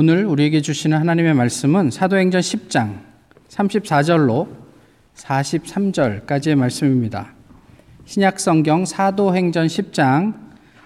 오늘 0.00 0.26
우리에게 0.26 0.60
주시는 0.60 0.96
하나님의 0.96 1.34
말씀은 1.34 1.90
사도행전 1.90 2.40
10장 2.40 3.00
34절로 3.48 4.46
43절까지의 5.16 6.54
말씀입니다. 6.54 7.32
신약 8.04 8.38
성경 8.38 8.84
사도행전 8.84 9.66
10장 9.66 10.34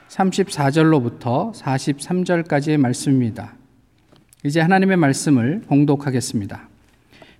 34절로부터 0.09 1.53
43절까지의 1.53 2.79
말씀입니다. 2.79 3.53
이제 4.45 4.63
하나님의 4.63 4.97
말씀을 4.97 5.61
봉독하겠습니다. 5.67 6.71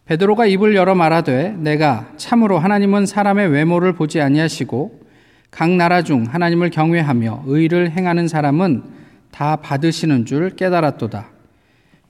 베드로가 0.05 0.45
입을 0.45 0.75
열어 0.75 0.95
말하되 0.95 1.53
내가 1.53 2.13
참으로 2.19 2.59
하나님은 2.59 3.07
사람의 3.07 3.49
외모를 3.49 3.95
보지 3.95 4.21
아니하시고 4.21 5.01
각 5.51 5.71
나라 5.71 6.03
중 6.03 6.25
하나님을 6.25 6.69
경외하며 6.69 7.45
의를 7.47 7.93
행하는 7.93 8.29
사람은 8.29 8.83
다 9.31 9.57
받으시는 9.57 10.27
줄 10.27 10.51
깨달았도다. 10.51 11.32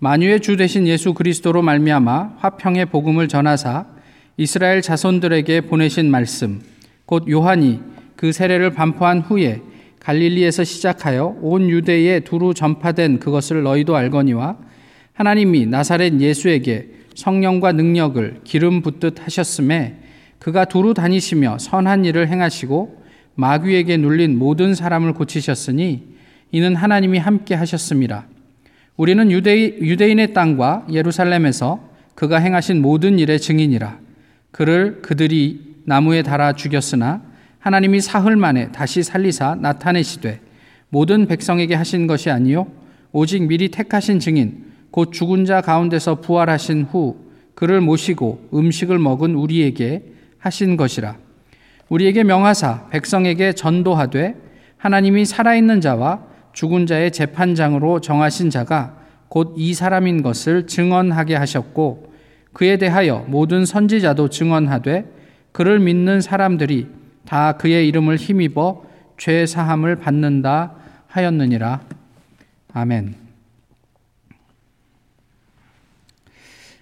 만유의 0.03 0.41
주 0.41 0.57
되신 0.57 0.89
예수 0.89 1.15
그리스도로 1.15 1.63
말미암아 1.63 2.39
화평의 2.39 2.87
복음을 2.87 3.29
전하사 3.29 3.87
이스라엘 4.37 4.83
자손들에게 4.83 5.61
보내신 5.61 6.11
말씀 6.11 6.61
곧 7.07 7.31
요한이 7.31 7.79
그 8.17 8.33
세례를 8.33 8.71
반포한 8.71 9.21
후에 9.21 9.63
갈릴리에서 10.01 10.65
시작하여 10.65 11.37
온 11.41 11.71
유대에 11.71 12.19
두루 12.19 12.53
전파된 12.53 13.21
그것을 13.21 13.63
너희도 13.63 13.95
알거니와 13.95 14.57
하나님이 15.13 15.67
나사렛 15.67 16.19
예수에게 16.21 16.89
성령과 17.15 17.71
능력을 17.71 18.41
기름 18.43 18.83
붓듯 18.83 19.25
하셨음에 19.25 19.99
그가 20.41 20.65
두루 20.65 20.95
다니시며 20.95 21.59
선한 21.61 22.07
일을 22.07 22.27
행하시고 22.27 23.05
마귀에게 23.37 23.99
눌린 23.99 24.37
모든 24.37 24.75
사람을 24.75 25.13
고치셨으니 25.13 26.03
이는 26.51 26.75
하나님이 26.75 27.19
함께 27.19 27.55
하셨습니다. 27.55 28.27
우리는 28.97 29.31
유대, 29.31 29.57
유대인 29.81 30.19
의 30.19 30.33
땅과 30.35 30.87
예루살렘에서 30.91 31.89
그가 32.15 32.39
행하신 32.39 32.83
모든 32.83 33.19
일의 33.19 33.41
증인이라. 33.41 33.99
그를 34.51 35.01
그들이 35.03 35.73
나무에 35.85 36.23
달아 36.23 36.53
죽였으나 36.53 37.23
하나님이 37.59 38.01
사흘 38.01 38.37
만에 38.37 38.71
다시 38.71 39.03
살리사 39.03 39.57
나타내시되 39.61 40.41
모든 40.91 41.27
백성에게 41.27 41.75
하신 41.75 42.07
것이 42.07 42.31
아니요 42.31 42.67
오직 43.13 43.47
미리 43.47 43.69
택하신 43.69 44.19
증인 44.19 44.65
곧 44.91 45.13
죽은 45.13 45.45
자 45.47 45.61
가운데서 45.61 46.21
부활하신 46.21 46.83
후 46.91 47.17
그를 47.55 47.81
모시고 47.81 48.49
음식을 48.53 48.99
먹은 48.99 49.35
우리에게 49.35 50.03
하신 50.39 50.77
것이라 50.77 51.17
우리에게 51.89 52.25
명하사 52.25 52.89
백성에게 52.91 53.53
전도하되 53.53 54.35
하나님이 54.77 55.25
살아있는 55.25 55.81
자와 55.81 56.25
죽은 56.53 56.87
자의 56.87 57.11
재판장으로 57.11 58.01
정하신 58.01 58.51
자가 58.51 59.03
곧 59.33 59.55
이 59.57 59.73
사람인 59.73 60.23
것을 60.23 60.67
증언하게 60.67 61.37
하셨고 61.37 62.13
그에 62.53 62.77
대하여 62.77 63.25
모든 63.29 63.65
선지자도 63.65 64.29
증언하되 64.29 65.11
그를 65.53 65.79
믿는 65.81 66.21
사람들이 66.21 66.89
다 67.25 67.53
그의 67.53 67.89
이름을 67.89 68.17
힘입어 68.17 68.85
죄 69.17 69.47
사함을 69.47 69.97
받는다 69.97 70.75
하였느니라. 71.07 71.81
아멘. 72.75 73.15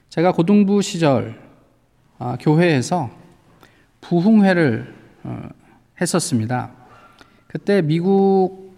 제가 0.08 0.32
고등부 0.32 0.82
시절 0.82 1.38
아, 2.18 2.36
교회에서 2.40 3.10
부흥회를 4.00 4.92
어, 5.22 5.48
했었습니다. 6.00 6.72
그때 7.46 7.80
미국 7.80 8.69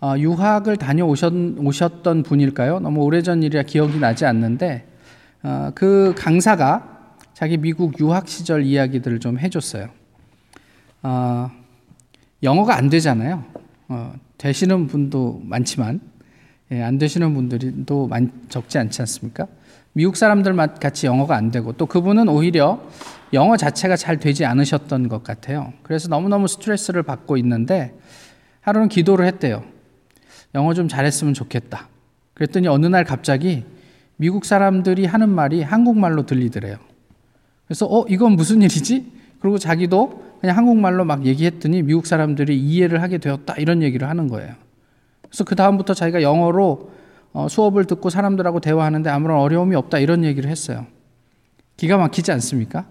어, 0.00 0.14
유학을 0.16 0.76
다녀오셨던 0.76 2.22
분일까요? 2.22 2.80
너무 2.80 3.02
오래전 3.02 3.42
일이라 3.42 3.64
기억이 3.64 3.98
나지 3.98 4.24
않는데 4.24 4.86
어, 5.42 5.70
그 5.74 6.14
강사가 6.16 7.16
자기 7.34 7.56
미국 7.56 7.98
유학 8.00 8.28
시절 8.28 8.64
이야기들을 8.64 9.20
좀 9.20 9.38
해줬어요. 9.38 9.88
어, 11.02 11.50
영어가 12.42 12.76
안 12.76 12.88
되잖아요. 12.90 13.44
어, 13.88 14.14
되시는 14.38 14.86
분도 14.86 15.40
많지만 15.44 16.00
예, 16.72 16.82
안 16.82 16.98
되시는 16.98 17.34
분들이 17.34 17.84
또 17.84 18.06
많, 18.06 18.30
적지 18.48 18.78
않지 18.78 19.02
않습니까? 19.02 19.46
미국 19.92 20.16
사람들 20.16 20.54
같이 20.78 21.06
영어가 21.06 21.34
안 21.34 21.50
되고 21.50 21.72
또 21.72 21.86
그분은 21.86 22.28
오히려 22.28 22.80
영어 23.32 23.56
자체가 23.56 23.96
잘 23.96 24.18
되지 24.18 24.44
않으셨던 24.44 25.08
것 25.08 25.24
같아요. 25.24 25.72
그래서 25.82 26.08
너무너무 26.08 26.46
스트레스를 26.46 27.02
받고 27.02 27.36
있는데 27.38 27.92
하루는 28.60 28.88
기도를 28.88 29.26
했대요. 29.26 29.64
영어 30.54 30.74
좀 30.74 30.88
잘했으면 30.88 31.34
좋겠다. 31.34 31.88
그랬더니 32.34 32.68
어느 32.68 32.86
날 32.86 33.04
갑자기 33.04 33.64
미국 34.16 34.44
사람들이 34.44 35.06
하는 35.06 35.28
말이 35.28 35.62
한국말로 35.62 36.26
들리더래요. 36.26 36.76
그래서 37.66 37.86
어 37.86 38.04
이건 38.08 38.32
무슨 38.32 38.62
일이지? 38.62 39.12
그리고 39.40 39.58
자기도 39.58 40.22
그냥 40.40 40.56
한국말로 40.56 41.04
막 41.04 41.24
얘기했더니 41.24 41.82
미국 41.82 42.06
사람들이 42.06 42.58
이해를 42.58 43.02
하게 43.02 43.18
되었다 43.18 43.54
이런 43.56 43.82
얘기를 43.82 44.08
하는 44.08 44.28
거예요. 44.28 44.54
그래서 45.22 45.44
그 45.44 45.54
다음부터 45.54 45.94
자기가 45.94 46.22
영어로 46.22 46.90
어, 47.32 47.46
수업을 47.48 47.84
듣고 47.84 48.10
사람들하고 48.10 48.60
대화하는데 48.60 49.08
아무런 49.08 49.38
어려움이 49.38 49.76
없다 49.76 49.98
이런 49.98 50.24
얘기를 50.24 50.50
했어요. 50.50 50.86
기가 51.76 51.96
막히지 51.96 52.32
않습니까? 52.32 52.86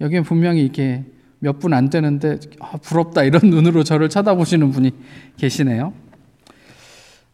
여기는 0.00 0.24
분명히 0.24 0.62
이렇게 0.62 1.04
몇 1.40 1.58
분 1.60 1.72
안 1.74 1.88
되는데 1.90 2.38
아, 2.60 2.76
부럽다 2.78 3.22
이런 3.24 3.42
눈으로 3.50 3.84
저를 3.84 4.08
쳐다보시는 4.08 4.70
분이 4.72 4.90
계시네요. 5.36 5.92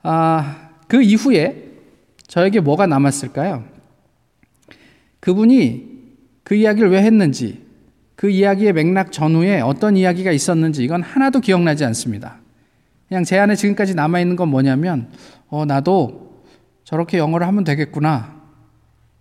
아, 0.02 0.70
그 0.88 1.02
이후에 1.02 1.72
저에게 2.26 2.60
뭐가 2.60 2.86
남았을까요? 2.86 3.64
그분이 5.20 5.94
그 6.42 6.54
이야기를 6.54 6.90
왜 6.90 7.02
했는지, 7.02 7.64
그 8.16 8.28
이야기의 8.28 8.72
맥락 8.74 9.12
전후에 9.12 9.60
어떤 9.60 9.96
이야기가 9.96 10.30
있었는지 10.32 10.84
이건 10.84 11.02
하나도 11.02 11.40
기억나지 11.40 11.84
않습니다. 11.86 12.36
그냥 13.08 13.24
제 13.24 13.38
안에 13.38 13.54
지금까지 13.54 13.94
남아있는 13.94 14.36
건 14.36 14.48
뭐냐면, 14.48 15.10
어, 15.48 15.64
나도 15.64 16.42
저렇게 16.84 17.16
영어를 17.18 17.46
하면 17.46 17.64
되겠구나. 17.64 18.34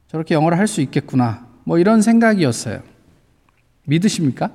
저렇게 0.07 0.35
영어를 0.35 0.57
할 0.57 0.67
수 0.67 0.81
있겠구나. 0.81 1.47
뭐 1.63 1.79
이런 1.79 2.01
생각이었어요. 2.01 2.81
믿으십니까? 3.85 4.51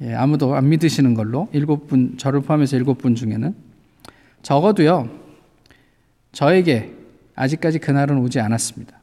예, 0.00 0.14
아무도 0.14 0.54
안 0.54 0.68
믿으시는 0.68 1.14
걸로 1.14 1.48
일곱 1.52 1.86
분 1.86 2.16
저를 2.18 2.40
포함해서 2.40 2.76
일곱 2.76 2.98
분 2.98 3.14
중에는 3.14 3.54
적어도요, 4.42 5.08
저에게 6.32 6.92
아직까지 7.34 7.78
그날은 7.78 8.18
오지 8.18 8.40
않았습니다. 8.40 9.00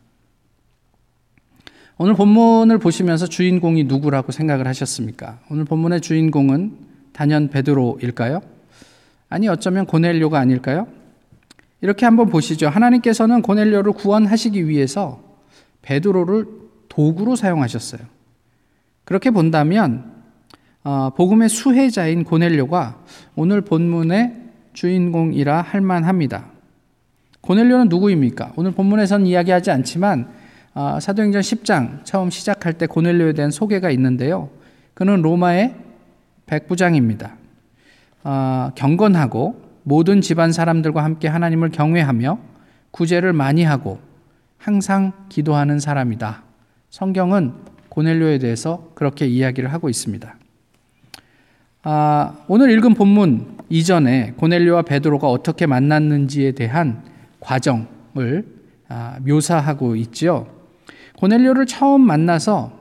오늘 1.97 2.15
본문을 2.15 2.79
보시면서 2.79 3.27
주인공이 3.27 3.83
누구라고 3.85 4.31
생각을 4.31 4.67
하셨습니까? 4.67 5.39
오늘 5.49 5.65
본문의 5.65 6.01
주인공은 6.01 6.77
단연 7.13 7.49
베드로일까요? 7.49 8.41
아니 9.29 9.47
어쩌면 9.47 9.85
고넬료가 9.85 10.39
아닐까요? 10.39 10.87
이렇게 11.81 12.05
한번 12.05 12.29
보시죠. 12.29 12.69
하나님께서는 12.69 13.41
고넬료를 13.41 13.93
구원하시기 13.93 14.67
위해서 14.67 15.21
베드로를 15.83 16.47
도구로 16.89 17.35
사용하셨어요. 17.35 18.01
그렇게 19.03 19.31
본다면 19.31 20.10
어, 20.83 21.11
복음의 21.15 21.49
수혜자인 21.49 22.23
고넬료가 22.23 22.97
오늘 23.35 23.61
본문의 23.61 24.35
주인공이라 24.73 25.61
할 25.61 25.81
만합니다. 25.81 26.45
고넬료는 27.41 27.89
누구입니까? 27.89 28.53
오늘 28.55 28.71
본문에서는 28.71 29.25
이야기하지 29.25 29.71
않지만 29.71 30.29
아, 30.73 30.99
사도행전 30.99 31.41
10장 31.41 32.05
처음 32.05 32.29
시작할 32.29 32.73
때 32.73 32.87
고넬료에 32.87 33.33
대한 33.33 33.51
소개가 33.51 33.91
있는데요. 33.91 34.49
그는 34.93 35.21
로마의 35.21 35.75
백부장입니다. 36.45 37.35
아, 38.23 38.71
경건하고 38.75 39.61
모든 39.83 40.21
집안 40.21 40.51
사람들과 40.51 41.03
함께 41.03 41.27
하나님을 41.27 41.69
경외하며 41.69 42.39
구제를 42.91 43.33
많이 43.33 43.63
하고 43.63 43.99
항상 44.57 45.11
기도하는 45.29 45.79
사람이다. 45.79 46.43
성경은 46.89 47.53
고넬료에 47.89 48.37
대해서 48.37 48.91
그렇게 48.95 49.27
이야기를 49.27 49.73
하고 49.73 49.89
있습니다. 49.89 50.35
아, 51.83 52.35
오늘 52.47 52.69
읽은 52.71 52.93
본문 52.93 53.57
이전에 53.69 54.33
고넬료와 54.37 54.83
베드로가 54.83 55.27
어떻게 55.27 55.65
만났는지에 55.65 56.51
대한 56.51 57.01
과정을 57.39 58.45
아, 58.87 59.17
묘사하고 59.25 59.95
있지요. 59.95 60.45
고넬료를 61.17 61.65
처음 61.65 62.01
만나서 62.01 62.71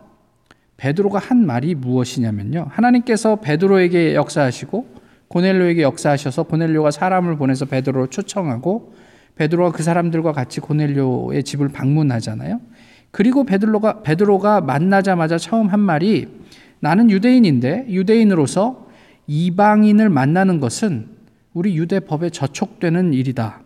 베드로가 0.76 1.18
한 1.18 1.46
말이 1.46 1.74
무엇이냐면요. 1.74 2.66
하나님께서 2.68 3.36
베드로에게 3.36 4.14
역사하시고 4.14 5.00
고넬료에게 5.28 5.80
역사하셔서 5.80 6.42
고넬료가 6.42 6.90
사람을 6.90 7.36
보내서 7.36 7.64
베드로를 7.64 8.08
초청하고 8.08 8.92
베드로가 9.36 9.72
그 9.72 9.82
사람들과 9.82 10.32
같이 10.32 10.60
고넬료의 10.60 11.44
집을 11.44 11.68
방문하잖아요. 11.68 12.60
그리고 13.12 13.44
베드로가 13.44 14.02
베드로가 14.02 14.60
만나자마자 14.60 15.38
처음 15.38 15.68
한 15.68 15.80
말이 15.80 16.28
나는 16.80 17.10
유대인인데 17.10 17.86
유대인으로서 17.88 18.89
이방인을 19.30 20.08
만나는 20.08 20.58
것은 20.58 21.06
우리 21.54 21.76
유대 21.76 22.00
법에 22.00 22.30
저촉되는 22.30 23.14
일이다. 23.14 23.60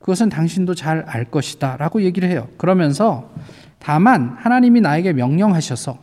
그것은 0.00 0.30
당신도 0.30 0.74
잘 0.74 1.04
알 1.06 1.26
것이다. 1.26 1.76
라고 1.76 2.02
얘기를 2.02 2.28
해요. 2.28 2.48
그러면서 2.56 3.30
다만 3.78 4.34
하나님이 4.36 4.80
나에게 4.80 5.12
명령하셔서 5.12 6.00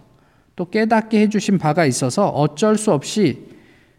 또 0.55 0.69
깨닫게 0.69 1.19
해주신 1.23 1.57
바가 1.57 1.85
있어서 1.85 2.29
어쩔 2.29 2.77
수 2.77 2.93
없이 2.93 3.45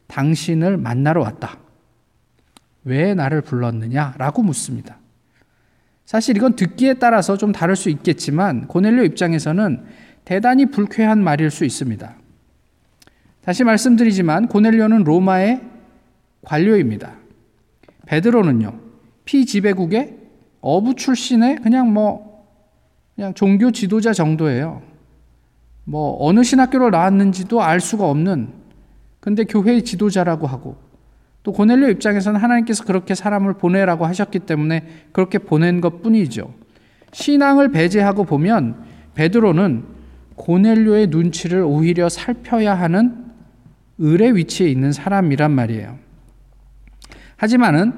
당신을 0.06 0.78
만나러 0.78 1.20
왔다. 1.20 1.58
왜 2.84 3.12
나를 3.12 3.42
불렀느냐? 3.42 4.14
라고 4.16 4.42
묻습니다. 4.42 4.96
사실 6.06 6.34
이건 6.34 6.56
듣기에 6.56 6.94
따라서 6.94 7.36
좀 7.36 7.52
다를 7.52 7.76
수 7.76 7.90
있겠지만 7.90 8.68
고넬료 8.68 9.04
입장에서는 9.04 9.84
대단히 10.24 10.70
불쾌한 10.70 11.22
말일 11.22 11.50
수 11.50 11.66
있습니다. 11.66 12.16
다시 13.46 13.62
말씀드리지만 13.62 14.48
고넬료는 14.48 15.04
로마의 15.04 15.60
관료입니다. 16.42 17.12
베드로는요. 18.06 18.74
피지배국의 19.24 20.16
어부 20.60 20.96
출신의 20.96 21.58
그냥 21.62 21.92
뭐 21.92 22.44
그냥 23.14 23.34
종교 23.34 23.70
지도자 23.70 24.12
정도예요. 24.12 24.82
뭐 25.84 26.16
어느 26.18 26.42
신학교를 26.42 26.90
나왔는지도 26.90 27.62
알 27.62 27.78
수가 27.78 28.10
없는 28.10 28.48
근데 29.20 29.44
교회의 29.44 29.84
지도자라고 29.84 30.48
하고 30.48 30.76
또 31.44 31.52
고넬료 31.52 31.88
입장에서는 31.90 32.40
하나님께서 32.40 32.82
그렇게 32.82 33.14
사람을 33.14 33.54
보내라고 33.54 34.06
하셨기 34.06 34.40
때문에 34.40 34.88
그렇게 35.12 35.38
보낸 35.38 35.80
것 35.80 36.02
뿐이죠. 36.02 36.52
신앙을 37.12 37.70
배제하고 37.70 38.24
보면 38.24 38.82
베드로는 39.14 39.84
고넬료의 40.34 41.06
눈치를 41.06 41.62
오히려 41.62 42.08
살펴야 42.08 42.74
하는 42.74 43.25
을의 44.00 44.36
위치에 44.36 44.68
있는 44.68 44.92
사람이란 44.92 45.50
말이에요. 45.52 45.98
하지만은 47.36 47.92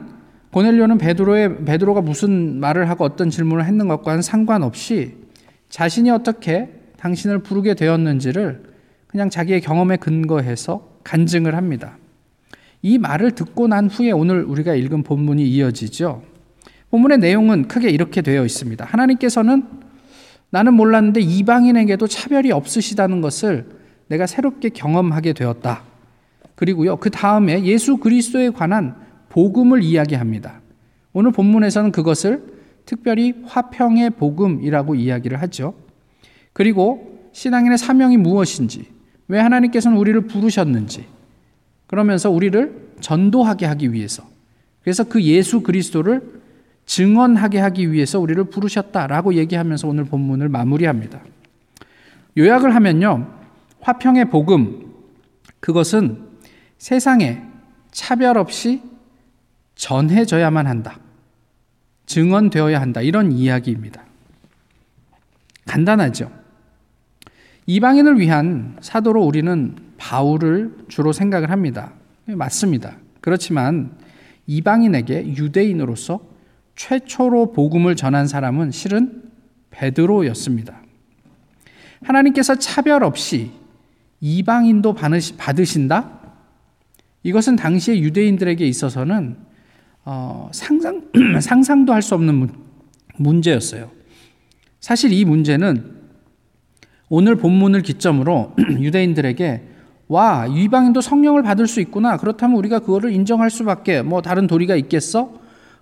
고넬료는 0.53 0.99
베드로의 0.99 1.65
베드로가 1.65 2.01
무슨 2.01 2.59
말을 2.61 2.89
하고 2.89 3.05
어떤 3.05 3.31
질문을 3.31 3.65
했는 3.67 3.89
것과는 3.89 4.23
상관없이 4.23 5.17
자신이 5.69 6.11
어떻게 6.11 6.71
당신을 6.97 7.41
부르게 7.41 7.75
되었는지를 7.75 8.63
그냥 9.07 9.31
자기의 9.31 9.61
경험에 9.61 9.97
근거해서 9.97 10.89
간증을 11.05 11.55
합니다. 11.55 11.99
이 12.83 12.99
말을 12.99 13.33
듣고 13.33 13.69
난 13.69 13.89
후에 13.89 14.11
오늘 14.11 14.45
우리가 14.45 14.75
읽은 14.75 15.03
본문이 15.03 15.47
이어지죠. 15.49 16.23
본문의 16.91 17.19
내용은 17.19 17.69
크게 17.69 17.91
이렇게 17.91 18.23
되어 18.23 18.45
있습니다. 18.45 18.85
하나님께서는 18.85 19.65
나는 20.51 20.75
몰랐는데 20.75 21.21
이방인에게도 21.21 22.07
차별이 22.07 22.53
없으시다는 22.53 23.21
것을 23.21 23.67
내가 24.09 24.27
새롭게 24.27 24.71
경험하게 24.71 25.35
되었다. 25.35 25.83
그리고요, 26.59 26.97
그 26.97 27.09
다음에 27.09 27.63
예수 27.63 27.99
그리스도에 27.99 28.51
관한 28.51 28.97
복음을 29.29 29.81
이야기합니다. 29.81 30.61
오늘 31.13 31.31
본문에서는 31.31 31.93
그것을 31.93 32.43
특별히 32.85 33.33
화평의 33.45 34.11
복음이라고 34.11 34.97
이야기를 34.97 35.41
하죠. 35.43 35.75
그리고 36.53 37.31
신앙인의 37.31 37.79
사명이 37.79 38.17
무엇인지, 38.17 38.87
왜 39.29 39.39
하나님께서는 39.39 39.97
우리를 39.97 40.21
부르셨는지, 40.23 41.07
그러면서 41.87 42.29
우리를 42.29 42.89
전도하게 42.99 43.67
하기 43.67 43.93
위해서 43.93 44.25
그래서 44.83 45.05
그 45.05 45.23
예수 45.23 45.61
그리스도를 45.61 46.41
증언하게 46.87 47.61
하기 47.61 47.93
위해서 47.93 48.19
우리를 48.19 48.43
부르셨다라고 48.43 49.35
얘기하면서 49.35 49.87
오늘 49.87 50.07
본문을 50.07 50.49
마무리합니다. 50.49 51.21
요약을 52.37 52.75
하면요. 52.75 53.29
화평의 53.81 54.31
복음 54.31 54.93
그것은 55.61 56.28
세상에 56.79 57.43
차별 57.91 58.39
없이 58.39 58.83
전해져야만 59.75 60.67
한다. 60.67 60.99
증언되어야 62.07 62.81
한다. 62.81 63.03
이런 63.03 63.33
이야기입니다. 63.33 64.05
간단하죠. 65.67 66.31
이방인을 67.67 68.19
위한 68.19 68.77
사도로 68.81 69.23
우리는 69.23 69.77
바울을 69.99 70.87
주로 70.89 71.13
생각을 71.13 71.51
합니다. 71.51 71.93
맞습니다. 72.25 72.97
그렇지만 73.21 73.93
이방인에게 74.47 75.37
유대인으로서 75.37 76.21
최초로 76.77 77.53
복음을 77.53 77.97
전한 77.97 78.27
사람은 78.27 78.71
실은 78.71 79.25
베드로였습니다. 79.71 80.81
하나님께서 82.03 82.55
차별 82.55 83.03
없이 83.05 83.51
이방인도 84.21 84.95
받으신다? 84.95 86.18
이것은 87.29 87.57
당시의 87.57 88.03
유대인들에게 88.03 88.67
있어서는 88.67 89.37
어, 90.05 90.49
상상, 90.53 91.03
상상도 91.43 91.93
할 91.93 92.01
수 92.01 92.15
없는 92.15 92.49
문제였어요. 93.19 93.91
사실 94.81 95.13
이 95.13 95.25
문제는 95.27 95.99
오늘 97.11 97.37
본문을 97.37 97.83
기점으로 97.83 98.55
유대인들에게 98.81 99.63
와 100.09 100.47
이방인도 100.47 101.03
성령을 101.03 101.43
받을 101.43 101.67
수 101.67 101.81
있구나 101.83 102.17
그렇다면 102.17 102.57
우리가 102.57 102.79
그거를 102.79 103.13
인정할 103.13 103.51
수밖에 103.51 104.01
뭐 104.01 104.23
다른 104.23 104.47
도리가 104.47 104.77
있겠어? 104.77 105.35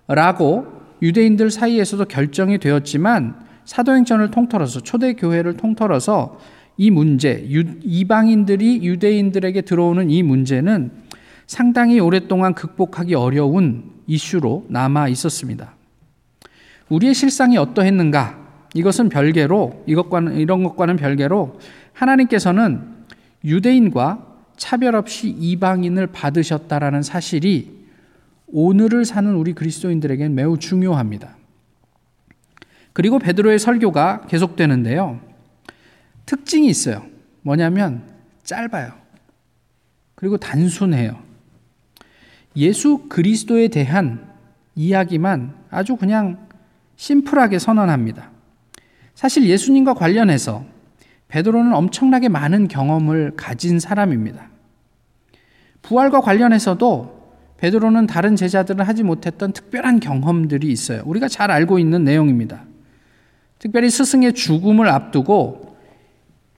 라고 0.09 0.67
유대인들 1.01 1.49
사이에서도 1.49 2.03
결정이 2.05 2.57
되었지만 2.57 3.35
사도행전을 3.63 4.31
통틀어서 4.31 4.81
초대 4.81 5.13
교회를 5.13 5.55
통틀어서 5.55 6.39
이 6.75 6.91
문제 6.91 7.45
이방인들이 7.47 8.83
유대인들에게 8.83 9.61
들어오는 9.61 10.09
이 10.09 10.23
문제는 10.23 11.07
상당히 11.47 11.99
오랫동안 11.99 12.53
극복하기 12.53 13.15
어려운 13.15 13.91
이슈로 14.05 14.67
남아 14.69 15.07
있었습니다. 15.07 15.73
우리의 16.89 17.13
실상이 17.13 17.57
어떠했는가? 17.57 18.47
이것은 18.73 19.09
별개로 19.09 19.83
이것과는 19.87 20.35
이런 20.35 20.63
것과는 20.63 20.97
별개로 20.97 21.59
하나님께서는 21.93 22.95
유대인과 23.43 24.25
차별 24.57 24.95
없이 24.95 25.29
이방인을 25.29 26.07
받으셨다라는 26.07 27.01
사실이 27.01 27.77
오늘을 28.47 29.05
사는 29.05 29.33
우리 29.35 29.53
그리스도인들에게는 29.53 30.35
매우 30.35 30.57
중요합니다. 30.57 31.35
그리고 32.93 33.19
베드로의 33.19 33.59
설교가 33.59 34.25
계속되는데요. 34.27 35.19
특징이 36.25 36.67
있어요. 36.67 37.05
뭐냐면 37.41 38.03
짧아요. 38.43 38.93
그리고 40.15 40.37
단순해요. 40.37 41.26
예수 42.57 43.05
그리스도에 43.07 43.67
대한 43.69 44.27
이야기만 44.75 45.53
아주 45.69 45.95
그냥 45.95 46.47
심플하게 46.95 47.59
선언합니다. 47.59 48.31
사실 49.13 49.47
예수님과 49.47 49.93
관련해서 49.93 50.65
베드로는 51.27 51.73
엄청나게 51.73 52.29
많은 52.29 52.67
경험을 52.67 53.33
가진 53.35 53.79
사람입니다. 53.79 54.49
부활과 55.81 56.21
관련해서도 56.21 57.17
베드로는 57.57 58.07
다른 58.07 58.35
제자들은 58.35 58.85
하지 58.85 59.03
못했던 59.03 59.51
특별한 59.51 59.99
경험들이 59.99 60.67
있어요. 60.67 61.01
우리가 61.05 61.27
잘 61.27 61.49
알고 61.51 61.79
있는 61.79 62.03
내용입니다. 62.03 62.65
특별히 63.59 63.89
스승의 63.89 64.33
죽음을 64.33 64.87
앞두고 64.87 65.77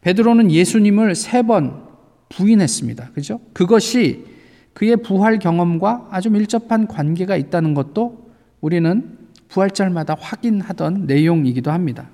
베드로는 0.02 0.52
예수님을 0.52 1.16
세 1.16 1.42
번 1.42 1.88
부인했습니다. 2.30 3.12
그죠? 3.14 3.40
그것이 3.54 4.26
그의 4.74 4.98
부활 4.98 5.40
경험과 5.40 6.08
아주 6.12 6.30
밀접한 6.30 6.88
관계가 6.88 7.36
있다는 7.36 7.74
것도 7.74 8.30
우리는 8.62 9.18
부활절마다 9.50 10.16
확인하던 10.20 11.06
내용이기도 11.06 11.72
합니다. 11.72 12.10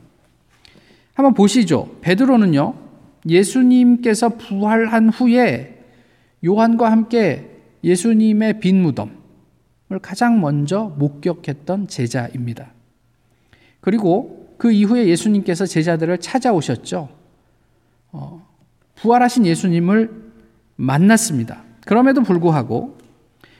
한번 1.14 1.34
보시죠. 1.34 1.96
베드로는요. 2.02 2.74
예수님께서 3.28 4.30
부활한 4.30 5.10
후에 5.10 5.84
요한과 6.46 6.92
함께 6.92 7.52
예수님의 7.84 8.60
빈 8.60 8.82
무덤을 8.82 10.00
가장 10.02 10.42
먼저 10.42 10.94
목격했던 10.98 11.88
제자입니다. 11.88 12.72
그리고 13.82 14.56
그 14.58 14.72
이후에 14.72 15.08
예수님께서 15.08 15.66
제자들을 15.66 16.18
찾아오셨죠. 16.20 17.10
어, 18.12 18.48
부활하신 18.96 19.46
예수님을 19.46 20.32
만났습니다. 20.78 21.64
그럼에도 21.86 22.22
불구하고 22.22 22.98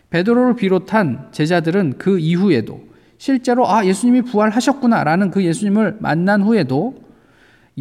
베드로를 0.10 0.56
비롯한 0.56 1.30
제자들은 1.32 1.96
그 1.98 2.20
이후에도 2.20 2.82
실제로 3.18 3.70
아 3.70 3.86
예수님이 3.86 4.24
부활하셨구나라는 4.24 5.32
그 5.32 5.44
예수님을 5.44 5.98
만난 6.00 6.42
후에도 6.42 6.96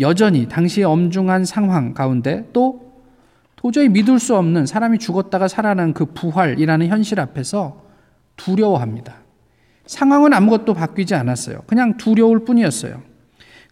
여전히 0.01 0.49
당시의 0.49 0.85
엄중한 0.85 1.45
상황 1.45 1.95
가운데 1.95 2.49
또 2.53 2.95
도저히 3.57 3.89
믿을 3.89 4.19
수 4.19 4.37
없는 4.37 4.67
사람이 4.67 4.99
죽었다가 4.99 5.49
살아난 5.49 5.95
그 5.95 6.07
부활이라는 6.07 6.89
현실 6.89 7.21
앞에서 7.21 7.83
두려워합니다. 8.37 9.15
상황은 9.87 10.33
아무것도 10.33 10.75
바뀌지 10.75 11.15
않았어요. 11.15 11.63
그냥 11.67 11.97
두려울 11.97 12.45
뿐이었어요. 12.45 13.03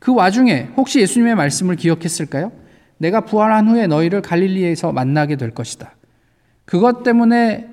그 0.01 0.15
와중에 0.15 0.71
혹시 0.77 1.01
예수님의 1.01 1.35
말씀을 1.35 1.77
기억했을까요? 1.77 2.53
내가 2.99 3.23
부활한 3.23 3.69
후에 3.69 3.87
너희를 3.87 4.23
갈릴리에서 4.23 4.93
만나게 4.93 5.37
될 5.37 5.51
것이다. 5.51 5.95
그것 6.65 7.03
때문에 7.03 7.69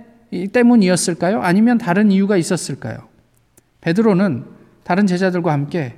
때문이었을까요? 0.52 1.42
아니면 1.42 1.78
다른 1.78 2.12
이유가 2.12 2.38
있었을까요? 2.38 3.08
베드로는 3.82 4.46
다른 4.84 5.08
제자들과 5.08 5.52
함께 5.52 5.96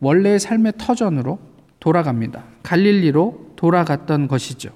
원래의 0.00 0.38
삶의 0.38 0.74
터전으로 0.78 1.38
돌아갑니다. 1.80 2.44
갈릴리로 2.62 3.52
돌아갔던 3.56 4.28
것이죠. 4.28 4.70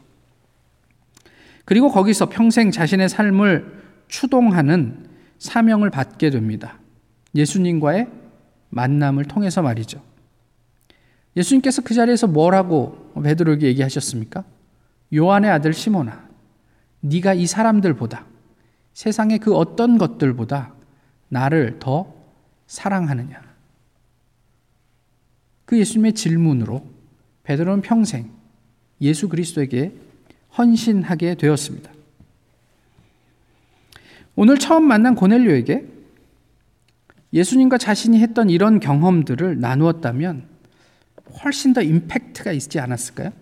그리고 1.64 1.90
거기서 1.90 2.28
평생 2.28 2.70
자신의 2.70 3.08
삶을 3.08 3.80
추동하는 4.08 5.06
사명을 5.38 5.90
받게 5.90 6.30
됩니다. 6.30 6.78
예수님과의 7.34 8.08
만남을 8.70 9.24
통해서 9.26 9.62
말이죠. 9.62 10.02
예수님께서 11.36 11.82
그 11.82 11.94
자리에서 11.94 12.26
뭐라고 12.26 13.12
베드로에게 13.22 13.66
얘기하셨습니까? 13.68 14.44
요한의 15.14 15.50
아들 15.50 15.72
시몬아, 15.72 16.29
네가 17.00 17.34
이 17.34 17.46
사람들보다 17.46 18.26
세상의 18.92 19.38
그 19.38 19.54
어떤 19.54 19.98
것들보다 19.98 20.74
나를 21.28 21.78
더 21.78 22.12
사랑하느냐? 22.66 23.40
그 25.64 25.78
예수님의 25.78 26.14
질문으로 26.14 26.84
베드로는 27.44 27.82
평생 27.82 28.30
예수 29.00 29.28
그리스도에게 29.28 29.94
헌신하게 30.58 31.36
되었습니다. 31.36 31.90
오늘 34.36 34.58
처음 34.58 34.84
만난 34.84 35.14
고넬료에게 35.14 35.86
예수님과 37.32 37.78
자신이 37.78 38.18
했던 38.20 38.50
이런 38.50 38.80
경험들을 38.80 39.60
나누었다면 39.60 40.44
훨씬 41.44 41.72
더 41.72 41.82
임팩트가 41.82 42.52
있지 42.52 42.80
않았을까요? 42.80 43.32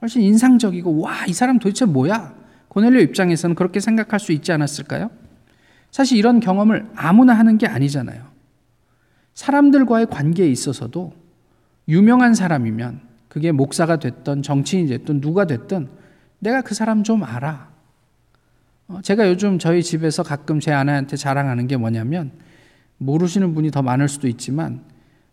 훨씬 0.00 0.22
인상적이고 0.22 1.00
와, 1.00 1.26
이 1.26 1.32
사람 1.32 1.58
도대체 1.58 1.84
뭐야? 1.84 2.37
고넬료 2.68 3.00
입장에서는 3.00 3.56
그렇게 3.56 3.80
생각할 3.80 4.20
수 4.20 4.32
있지 4.32 4.52
않았을까요? 4.52 5.10
사실 5.90 6.18
이런 6.18 6.40
경험을 6.40 6.86
아무나 6.94 7.34
하는 7.34 7.58
게 7.58 7.66
아니잖아요. 7.66 8.22
사람들과의 9.34 10.06
관계에 10.06 10.48
있어서도 10.48 11.12
유명한 11.88 12.34
사람이면 12.34 13.00
그게 13.28 13.52
목사가 13.52 13.98
됐던 13.98 14.42
정치인이 14.42 14.88
됐든 14.88 15.20
누가 15.20 15.46
됐든 15.46 15.88
내가 16.40 16.62
그 16.62 16.74
사람 16.74 17.02
좀 17.02 17.24
알아. 17.24 17.68
어, 18.88 19.00
제가 19.02 19.28
요즘 19.28 19.58
저희 19.58 19.82
집에서 19.82 20.22
가끔 20.22 20.60
제 20.60 20.72
아내한테 20.72 21.16
자랑하는 21.16 21.66
게 21.66 21.76
뭐냐면 21.76 22.32
모르시는 22.98 23.54
분이 23.54 23.70
더 23.70 23.82
많을 23.82 24.08
수도 24.08 24.28
있지만 24.28 24.82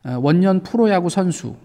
어, 0.04 0.20
원년 0.22 0.62
프로야구 0.62 1.10
선수 1.10 1.56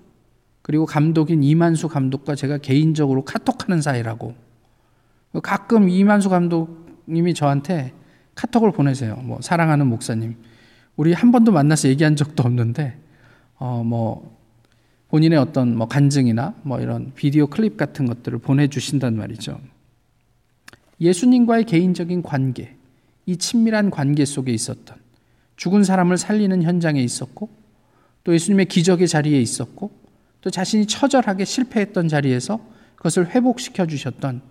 그리고 0.63 0.87
감독인 0.87 1.43
이만수 1.43 1.89
감독과 1.89 2.35
제가 2.35 2.59
개인적으로 2.59 3.25
카톡하는 3.25 3.83
사이라고 3.83 4.35
가끔 5.39 5.89
이만수 5.89 6.29
감독님이 6.29 7.35
저한테 7.35 7.93
카톡을 8.35 8.73
보내세요. 8.73 9.17
뭐 9.17 9.41
사랑하는 9.41 9.87
목사님, 9.87 10.37
우리 10.97 11.13
한 11.13 11.31
번도 11.31 11.53
만나서 11.53 11.89
얘기한 11.89 12.17
적도 12.17 12.43
없는데 12.43 12.99
어 13.59 13.83
뭐 13.85 14.41
본인의 15.11 15.39
어떤 15.39 15.77
뭐 15.77 15.89
간증이나 15.89 16.55
뭐 16.63 16.81
이런 16.81 17.13
비디오 17.15 17.49
클립 17.49 17.77
같은 17.77 18.07
것들을 18.07 18.39
보내주신단 18.39 19.17
말이죠. 19.17 19.61
예수님과의 21.01 21.65
개인적인 21.65 22.23
관계, 22.23 22.77
이 23.27 23.37
친밀한 23.37 23.91
관계 23.91 24.25
속에 24.25 24.53
있었던 24.53 24.97
죽은 25.57 25.83
사람을 25.85 26.17
살리는 26.17 26.63
현장에 26.63 27.03
있었고 27.03 27.49
또 28.23 28.35
예수님의 28.35 28.67
기적의 28.67 29.09
자리에 29.09 29.41
있었고 29.41 29.91
또 30.43 30.51
자신이 30.51 30.87
처절하게 30.87 31.45
실패했던 31.45 32.09
자리에서 32.09 32.61
그것을 32.95 33.31
회복시켜 33.31 33.87
주셨던 33.87 34.43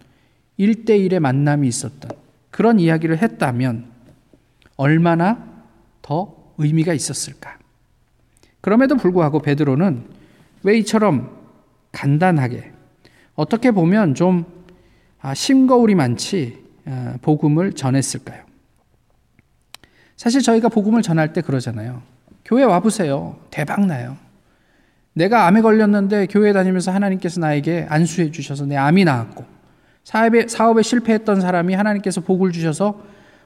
1대1의 0.60 1.20
만남이 1.20 1.68
있었던 1.68 2.12
그런 2.52 2.80
이야기를 2.80 3.22
했다면 3.22 3.86
얼마나 4.76 5.64
더 6.02 6.36
의미가 6.58 6.94
있었을까? 6.94 7.58
그럼에도 8.62 8.98
불구하고 8.98 9.40
베드로는 9.40 10.04
왜 10.64 10.78
이처럼 10.80 11.38
간단하게 11.92 12.72
어떻게 13.36 13.72
보면 13.72 14.16
좀 14.16 14.46
아, 15.22 15.34
심거울이 15.34 15.96
많지 15.96 16.64
아, 16.86 17.16
복음을 17.22 17.74
전했을까요? 17.74 18.44
사실 20.18 20.42
저희가 20.42 20.68
복음을 20.68 21.02
전할 21.02 21.32
때 21.32 21.42
그러잖아요. 21.42 22.02
교회 22.44 22.64
와보세요. 22.64 23.40
대박 23.52 23.86
나요. 23.86 24.18
내가 25.14 25.48
암에 25.48 25.62
걸렸는데 25.62 26.28
교회 26.28 26.52
다니면서 26.52 26.92
하나님께서 26.92 27.40
나에게 27.40 27.86
안수해 27.90 28.32
주셔서 28.32 28.66
내 28.66 28.76
암이 28.76 29.06
나았고 29.06 29.59
사업에, 30.10 30.48
사업에 30.48 30.82
실패했던 30.82 31.40
사람이 31.40 31.76
하나님께서 31.76 32.22
복을 32.22 32.52
주셔서 32.52 33.00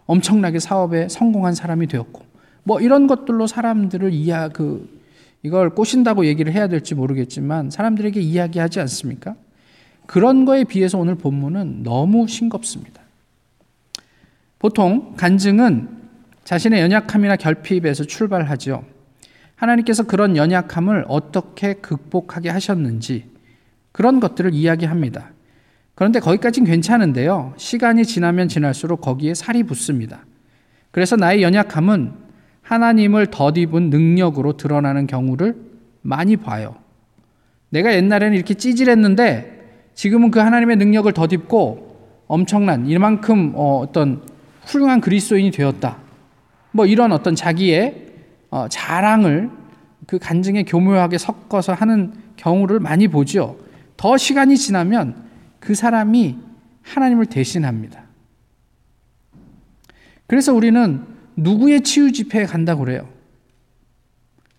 엄청나게 0.05 0.59
사업에 0.59 1.09
성공한 1.09 1.55
사람이 1.55 1.87
되었고 1.87 2.23
뭐 2.63 2.79
이런 2.79 3.05
것들로 3.07 3.47
사람들을 3.47 4.13
이야 4.13 4.47
그 4.47 5.01
이걸 5.43 5.71
꼬신다고 5.71 6.25
얘기를 6.25 6.53
해야 6.53 6.67
될지 6.67 6.95
모르겠지만 6.95 7.69
사람들에게 7.69 8.17
이야기하지 8.21 8.79
않습니까? 8.79 9.35
그런 10.05 10.45
거에 10.45 10.63
비해서 10.63 10.97
오늘 10.97 11.15
본문은 11.15 11.83
너무 11.83 12.29
싱겁습니다. 12.29 13.01
보통 14.57 15.15
간증은 15.17 15.89
자신의 16.45 16.79
연약함이나 16.79 17.35
결핍에서 17.35 18.05
출발하죠. 18.05 18.85
하나님께서 19.57 20.03
그런 20.03 20.37
연약함을 20.37 21.03
어떻게 21.09 21.73
극복하게 21.73 22.51
하셨는지 22.51 23.25
그런 23.91 24.21
것들을 24.21 24.53
이야기합니다. 24.53 25.33
그런데 25.95 26.19
거기까지는 26.19 26.69
괜찮은데요. 26.69 27.53
시간이 27.57 28.05
지나면 28.05 28.47
지날수록 28.47 29.01
거기에 29.01 29.33
살이 29.33 29.63
붙습니다. 29.63 30.25
그래서 30.91 31.15
나의 31.15 31.43
연약함은 31.43 32.11
하나님을 32.61 33.27
덧입은 33.27 33.89
능력으로 33.89 34.57
드러나는 34.57 35.05
경우를 35.05 35.55
많이 36.01 36.37
봐요. 36.37 36.75
내가 37.69 37.93
옛날에는 37.93 38.35
이렇게 38.35 38.53
찌질했는데 38.53 39.53
지금은 39.93 40.31
그 40.31 40.39
하나님의 40.39 40.77
능력을 40.77 41.11
덧입고 41.11 41.93
엄청난 42.27 42.87
이만큼 42.87 43.53
어, 43.55 43.79
어떤 43.79 44.21
훌륭한 44.65 45.01
그리스도인이 45.01 45.51
되었다. 45.51 45.97
뭐 46.71 46.85
이런 46.85 47.11
어떤 47.11 47.35
자기의 47.35 48.07
어, 48.49 48.67
자랑을 48.69 49.49
그 50.07 50.19
간증에 50.19 50.63
교묘하게 50.63 51.17
섞어서 51.17 51.73
하는 51.73 52.13
경우를 52.37 52.79
많이 52.79 53.07
보죠. 53.07 53.57
더 53.97 54.17
시간이 54.17 54.57
지나면 54.57 55.22
그 55.63 55.75
사람이 55.75 56.37
하나님을 56.81 57.27
대신합니다. 57.27 58.03
그래서 60.27 60.53
우리는 60.53 61.05
누구의 61.37 61.81
치유 61.81 62.11
집회에 62.11 62.43
간다고 62.43 62.83
그래요. 62.83 63.07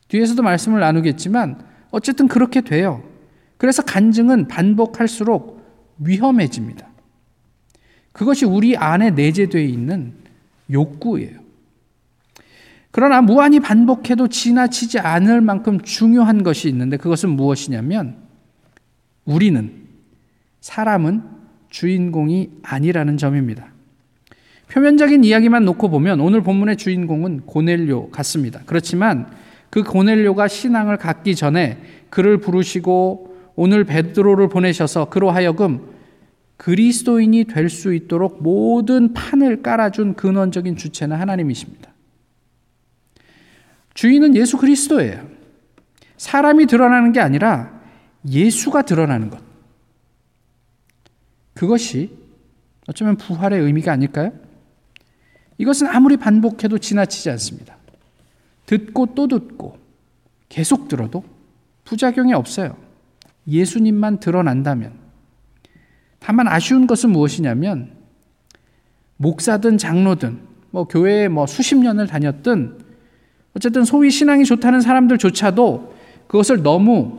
뒤에서도 0.09 0.43
말씀을 0.43 0.81
나누겠지만 0.81 1.63
어쨌든 1.91 2.27
그렇게 2.27 2.63
돼요. 2.63 3.07
그래서 3.59 3.83
간증은 3.83 4.49
반복할수록 4.49 5.63
위험해집니다. 5.99 6.89
그것이 8.13 8.47
우리 8.47 8.75
안에 8.75 9.11
내재되어 9.11 9.61
있는 9.61 10.15
욕구예요. 10.71 11.39
그러나 12.93 13.21
무한히 13.21 13.61
반복해도 13.61 14.29
지나치지 14.29 15.01
않을 15.01 15.43
만큼 15.43 15.83
중요한 15.83 16.43
것이 16.43 16.67
있는데 16.71 16.97
그것은 16.97 17.29
무엇이냐면 17.29 18.17
우리는 19.27 19.84
사람은 20.65 21.23
주인공이 21.69 22.51
아니라는 22.63 23.19
점입니다. 23.19 23.67
표면적인 24.69 25.23
이야기만 25.23 25.67
놓고 25.67 25.91
보면 25.91 26.21
오늘 26.23 26.43
본문의 26.43 26.79
주인공은 26.79 27.43
고넬료 27.43 28.09
같습니다. 28.09 28.63
그렇지만 28.65 29.27
그 29.69 29.83
고넬료가 29.83 30.49
신앙을 30.49 30.97
갖기 30.97 31.35
전에 31.35 31.77
그를 32.09 32.39
부르시고 32.39 33.37
오늘 33.57 33.85
베드로를 33.85 34.49
보내셔서 34.49 35.11
그로 35.11 35.31
하여금 35.31 35.83
그리스도인이 36.57 37.45
될 37.45 37.69
수 37.69 37.93
있도록 37.93 38.43
모든 38.43 39.13
판을 39.13 39.61
깔아준 39.63 40.15
근원적인 40.15 40.77
주체는 40.77 41.15
하나님이십니다. 41.15 41.93
주인은 43.93 44.35
예수 44.35 44.57
그리스도예요. 44.57 45.29
사람이 46.17 46.65
드러나는 46.65 47.13
게 47.13 47.21
아니라 47.21 47.79
예수가 48.27 48.81
드러나는 48.83 49.29
것. 49.29 49.54
그것이 51.55 52.11
어쩌면 52.87 53.17
부활의 53.17 53.61
의미가 53.61 53.93
아닐까요? 53.93 54.33
이것은 55.59 55.87
아무리 55.87 56.17
반복해도 56.17 56.79
지나치지 56.79 57.31
않습니다. 57.31 57.77
듣고 58.67 59.15
또 59.15 59.29
듣고 59.29 59.79
계속 60.49 60.89
들어도 60.89 61.25
부작용이 61.85 62.33
없어요. 62.33 62.77
예수님만 63.47 64.21
드러난다면. 64.21 64.93
다만 66.19 66.49
아쉬운 66.49 66.87
것은 66.87 67.11
무엇이냐면 67.11 67.93
목사든 69.17 69.79
장로든 69.79 70.41
뭐 70.71 70.85
교회에 70.85 71.29
뭐 71.29 71.47
수십 71.47 71.77
년을 71.77 72.07
다녔든 72.07 72.79
어쨌든 73.55 73.85
소위 73.85 74.11
신앙이 74.11 74.45
좋다는 74.45 74.81
사람들조차도 74.81 75.95
그것을 76.27 76.63
너무 76.63 77.19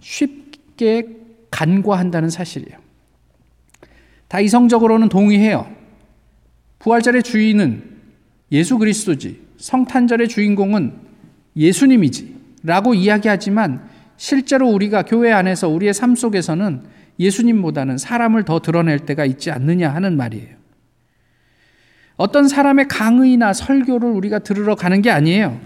쉽게 0.00 1.16
간과한다는 1.50 2.28
사실이에요. 2.28 2.81
다 4.32 4.40
이성적으로는 4.40 5.10
동의해요. 5.10 5.70
부활절의 6.78 7.22
주인은 7.22 7.82
예수 8.50 8.78
그리스도지. 8.78 9.42
성탄절의 9.58 10.28
주인공은 10.28 10.94
예수님이지. 11.54 12.34
라고 12.62 12.94
이야기하지만 12.94 13.86
실제로 14.16 14.70
우리가 14.70 15.02
교회 15.02 15.32
안에서 15.32 15.68
우리의 15.68 15.92
삶 15.92 16.14
속에서는 16.14 16.80
예수님보다는 17.18 17.98
사람을 17.98 18.46
더 18.46 18.60
드러낼 18.60 19.00
때가 19.00 19.26
있지 19.26 19.50
않느냐 19.50 19.90
하는 19.90 20.16
말이에요. 20.16 20.56
어떤 22.16 22.48
사람의 22.48 22.88
강의나 22.88 23.52
설교를 23.52 24.08
우리가 24.08 24.38
들으러 24.38 24.76
가는 24.76 25.02
게 25.02 25.10
아니에요. 25.10 25.60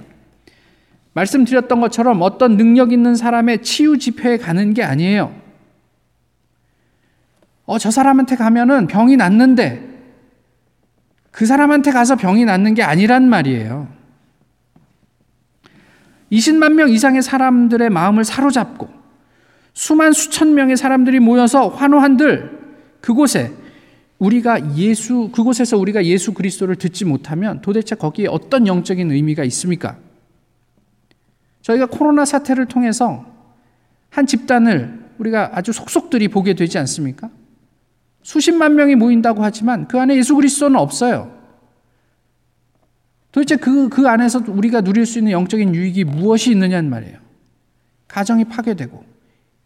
말씀드렸던 1.13 1.81
것처럼 1.81 2.21
어떤 2.21 2.57
능력 2.57 2.93
있는 2.93 3.15
사람의 3.15 3.63
치유 3.63 3.97
집회에 3.97 4.39
가는 4.39 4.75
게 4.75 4.83
아니에요. 4.83 5.46
어, 7.67 7.79
저 7.79 7.91
사람한테 7.91 8.37
가면은 8.37 8.87
병이 8.87 9.17
낫는데 9.17 9.97
그 11.31 11.45
사람한테 11.45 11.91
가서 11.91 12.17
병이 12.17 12.45
낫는 12.45 12.75
게 12.75 12.83
아니란 12.83 13.29
말이에요. 13.29 13.89
20만 16.33 16.73
명 16.73 16.89
이상의 16.89 17.23
사람들의 17.23 17.91
마음을 17.91 18.25
사로잡고 18.25 18.89
수만 19.75 20.13
수천 20.13 20.55
명의 20.55 20.77
사람들이 20.77 21.21
모여서 21.21 21.69
환호한들 21.69 22.57
그곳에 23.01 23.53
우리가 24.19 24.77
예수 24.77 25.31
그곳에서 25.31 25.77
우리가 25.77 26.05
예수 26.07 26.33
그리스도를 26.33 26.77
듣지 26.77 27.05
못하면 27.05 27.61
도대체 27.61 27.95
거기에 27.95 28.29
어떤 28.29 28.67
영적인 28.67 29.11
의미가 29.13 29.45
있습니까? 29.45 29.99
저희가 31.61 31.87
코로나 31.87 32.25
사태를 32.25 32.67
통해서 32.67 33.27
한 34.09 34.27
집단을 34.27 35.05
우리가 35.19 35.51
아주 35.53 35.73
속속들이 35.73 36.29
보게 36.29 36.55
되지 36.55 36.79
않습니까? 36.79 37.29
수십만 38.27 38.75
명이 38.75 38.97
모인다고 38.97 39.45
하지만 39.45 39.87
그 39.87 40.01
안에 40.01 40.17
예수 40.17 40.35
그리스도는 40.35 40.77
없어요. 40.77 41.33
도대체 43.31 43.55
그, 43.55 43.89
그 43.89 44.09
안에서 44.09 44.43
우리가 44.49 44.81
누릴 44.81 45.07
수 45.07 45.19
있는 45.21 45.31
영적인 45.31 45.73
유익이 45.73 46.03
무엇이 46.03 46.51
있느냐는 46.51 46.91
말이에요. 46.91 47.19
가정이 48.09 48.47
파괴되고, 48.47 49.05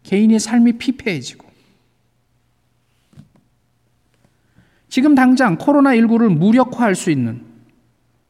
개인의 0.03 0.39
삶이 0.39 0.73
피폐해지고, 0.73 1.47
지금 4.89 5.15
당장 5.15 5.57
코로나19를 5.57 6.29
무력화할 6.29 6.93
수 6.93 7.09
있는 7.09 7.41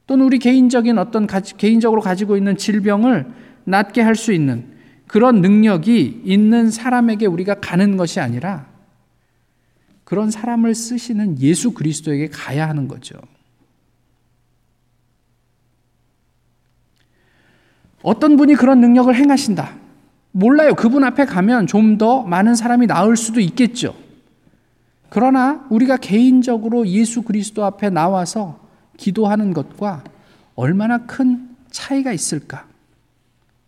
또는 0.06 0.24
우리 0.24 0.38
개인적인 0.38 0.96
어떤 0.96 1.26
가지, 1.26 1.54
개인적으로 1.58 2.00
가지고 2.00 2.38
있는 2.38 2.56
질병을 2.56 3.30
낫게 3.64 4.00
할 4.00 4.14
수 4.14 4.32
있는 4.32 4.64
그런 5.06 5.42
능력이 5.42 6.22
있는 6.24 6.70
사람에게 6.70 7.26
우리가 7.26 7.56
가는 7.56 7.98
것이 7.98 8.18
아니라 8.18 8.71
그런 10.04 10.30
사람을 10.30 10.74
쓰시는 10.74 11.40
예수 11.40 11.72
그리스도에게 11.72 12.28
가야 12.28 12.68
하는 12.68 12.88
거죠. 12.88 13.16
어떤 18.02 18.36
분이 18.36 18.54
그런 18.56 18.80
능력을 18.80 19.14
행하신다. 19.14 19.76
몰라요. 20.32 20.74
그분 20.74 21.04
앞에 21.04 21.24
가면 21.24 21.66
좀 21.66 21.98
더 21.98 22.22
많은 22.22 22.54
사람이 22.54 22.86
나을 22.86 23.16
수도 23.16 23.38
있겠죠. 23.40 23.94
그러나 25.08 25.66
우리가 25.70 25.98
개인적으로 25.98 26.86
예수 26.88 27.22
그리스도 27.22 27.64
앞에 27.64 27.90
나와서 27.90 28.58
기도하는 28.96 29.52
것과 29.52 30.02
얼마나 30.54 31.06
큰 31.06 31.50
차이가 31.70 32.12
있을까? 32.12 32.66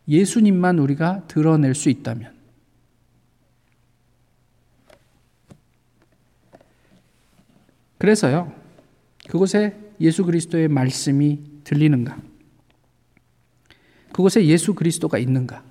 예수님만 0.09 0.79
우리가 0.79 1.23
드러낼 1.29 1.75
수 1.75 1.91
있다면. 1.91 2.34
그래서요, 8.05 8.53
그곳에 9.31 9.75
예수 9.99 10.27
그리스도의 10.27 10.69
말씀이 10.69 11.41
들리는가? 11.65 12.19
그곳에 14.13 14.45
예수 14.45 14.75
그리스도가 14.75 15.17
있는가? 15.17 15.63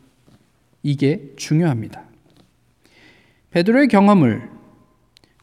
이게 0.82 1.32
중요합니다. 1.36 2.02
베드로의 3.52 3.88
경험을 3.88 4.50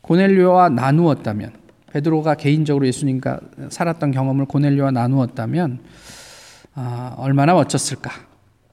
고넬료와 0.00 0.70
나누었다면 0.70 1.52
베드로가 1.92 2.34
개인적으로 2.34 2.84
예수님과 2.88 3.38
살았던 3.68 4.10
경험을 4.10 4.46
고넬료와 4.46 4.90
나누었다면 4.90 5.84
아, 6.74 7.14
얼마나 7.18 7.54
멋졌을까 7.54 8.10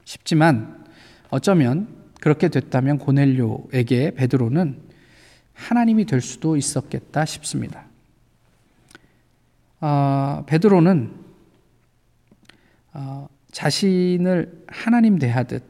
싶지만 0.04 0.84
어쩌면 1.30 1.86
그렇게 2.20 2.48
됐다면 2.48 2.98
고넬료에게 2.98 4.14
베드로는 4.16 4.80
하나님이 5.54 6.04
될 6.06 6.20
수도 6.20 6.56
있었겠다 6.56 7.24
싶습니다. 7.24 7.87
아, 9.80 10.42
베드로는 10.46 11.14
아, 12.92 13.28
자신을 13.52 14.64
하나님 14.66 15.18
대하듯 15.18 15.62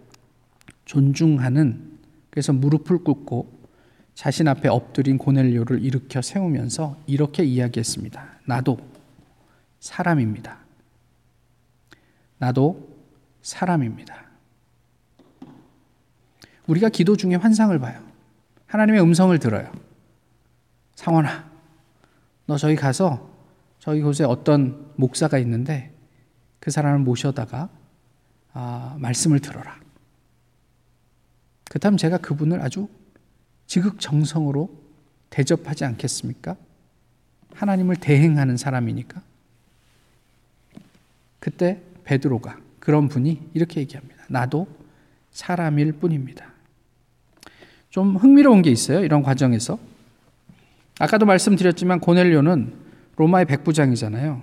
존중하는 0.85 1.99
그래서 2.31 2.53
무릎을 2.53 3.05
꿇고 3.05 3.59
자신 4.14 4.49
앞에 4.49 4.68
엎드린 4.68 5.18
고넬료를 5.18 5.83
일으켜 5.85 6.23
세우면서 6.23 6.97
이렇게 7.07 7.44
이야기했습니다. 7.44 8.40
나도 8.47 8.79
사람입니다. 9.81 10.59
나도 12.38 12.88
사람입니다. 13.42 14.25
우리가 16.66 16.88
기도 16.88 17.16
중에 17.16 17.35
환상을 17.37 17.79
봐요. 17.79 18.03
하나님의 18.66 19.03
음성을 19.03 19.38
들어요. 19.38 19.71
상원아, 20.94 21.49
너 22.47 22.57
저기 22.57 22.77
가서 22.77 23.38
저기 23.78 24.00
곳에 24.02 24.24
어떤 24.24 24.92
목사가 24.96 25.38
있는데 25.38 25.92
그 26.60 26.70
사람을 26.70 27.00
모셔다가 27.00 27.68
아, 28.52 28.96
말씀을 28.98 29.40
들어라. 29.40 29.78
그다음 31.70 31.96
제가 31.96 32.18
그분을 32.18 32.60
아주 32.60 32.88
지극정성으로 33.66 34.70
대접하지 35.30 35.84
않겠습니까? 35.84 36.56
하나님을 37.54 37.96
대행하는 37.96 38.56
사람이니까. 38.56 39.22
그때 41.38 41.80
베드로가 42.04 42.58
그런 42.80 43.08
분이 43.08 43.50
이렇게 43.54 43.80
얘기합니다. 43.80 44.24
나도 44.28 44.66
사람일 45.30 45.92
뿐입니다. 45.92 46.46
좀 47.90 48.16
흥미로운 48.16 48.62
게 48.62 48.70
있어요. 48.70 49.04
이런 49.04 49.22
과정에서. 49.22 49.78
아까도 50.98 51.26
말씀드렸지만 51.26 52.00
고넬료는 52.00 52.88
로마의 53.18 53.46
백부장이잖아요. 53.46 54.42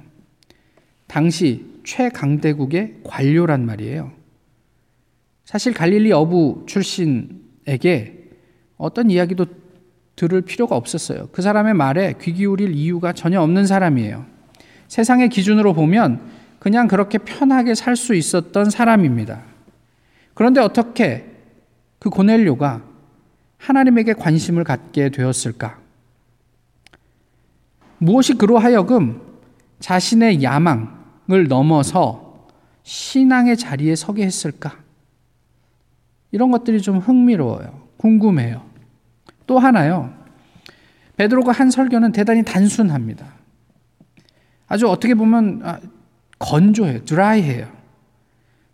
당시 1.08 1.66
최강대국의 1.84 2.98
관료란 3.04 3.66
말이에요. 3.66 4.12
사실 5.46 5.74
갈릴리 5.74 6.12
어부 6.12 6.66
출신에게 6.68 8.30
어떤 8.78 9.10
이야기도 9.10 9.46
들을 10.16 10.42
필요가 10.42 10.76
없었어요. 10.76 11.30
그 11.32 11.42
사람의 11.42 11.74
말에 11.74 12.16
귀 12.22 12.34
기울일 12.34 12.74
이유가 12.74 13.14
전혀 13.14 13.42
없는 13.42 13.66
사람이에요. 13.66 14.26
세상의 14.88 15.30
기준으로 15.30 15.74
보면 15.74 16.22
그냥 16.60 16.88
그렇게 16.88 17.18
편하게 17.18 17.76
살 17.76 17.96
수 17.96 18.16
있었던 18.16 18.70
사람입니다. 18.70 19.44
그런데 20.34 20.60
어떻게 20.62 21.32
그 22.00 22.10
고넬료가 22.10 22.84
하나님에게 23.58 24.14
관심을 24.14 24.64
갖게 24.64 25.10
되었을까? 25.10 25.85
무엇이 27.98 28.34
그로 28.34 28.58
하여금 28.58 29.22
자신의 29.80 30.44
야망을 30.44 31.48
넘어서 31.48 32.48
신앙의 32.84 33.58
자리에 33.58 33.96
서게 33.96 34.26
했을까? 34.26 34.78
이런 36.32 36.52
것들이 36.52 36.82
좀 36.82 36.98
흥미로워요. 36.98 37.82
궁금해요. 37.98 38.64
또 39.48 39.60
하나요. 39.60 40.14
베드로가 41.18 41.52
한 41.52 41.72
설교는 41.72 42.12
대단히 42.12 42.44
단순합니다. 42.44 43.34
아주 44.68 44.90
어떻게 44.90 45.14
보면 45.14 45.62
아, 45.64 45.80
건조해요. 46.40 47.06
드라이해요. 47.06 47.72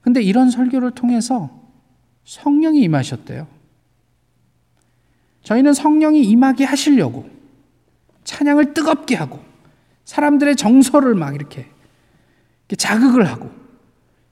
근데 0.02 0.22
이런 0.22 0.50
설교를 0.50 0.92
통해서 0.92 1.50
성령이 2.26 2.82
임하셨대요. 2.82 3.48
저희는 5.44 5.74
성령이 5.74 6.24
임하게 6.24 6.66
하시려고 6.66 7.30
찬양을 8.24 8.74
뜨겁게 8.74 9.16
하고 9.16 9.40
사람들의 10.06 10.56
정서를 10.56 11.16
막 11.16 11.36
이렇게, 11.36 11.68
자극을 12.78 13.28
하고 13.28 13.50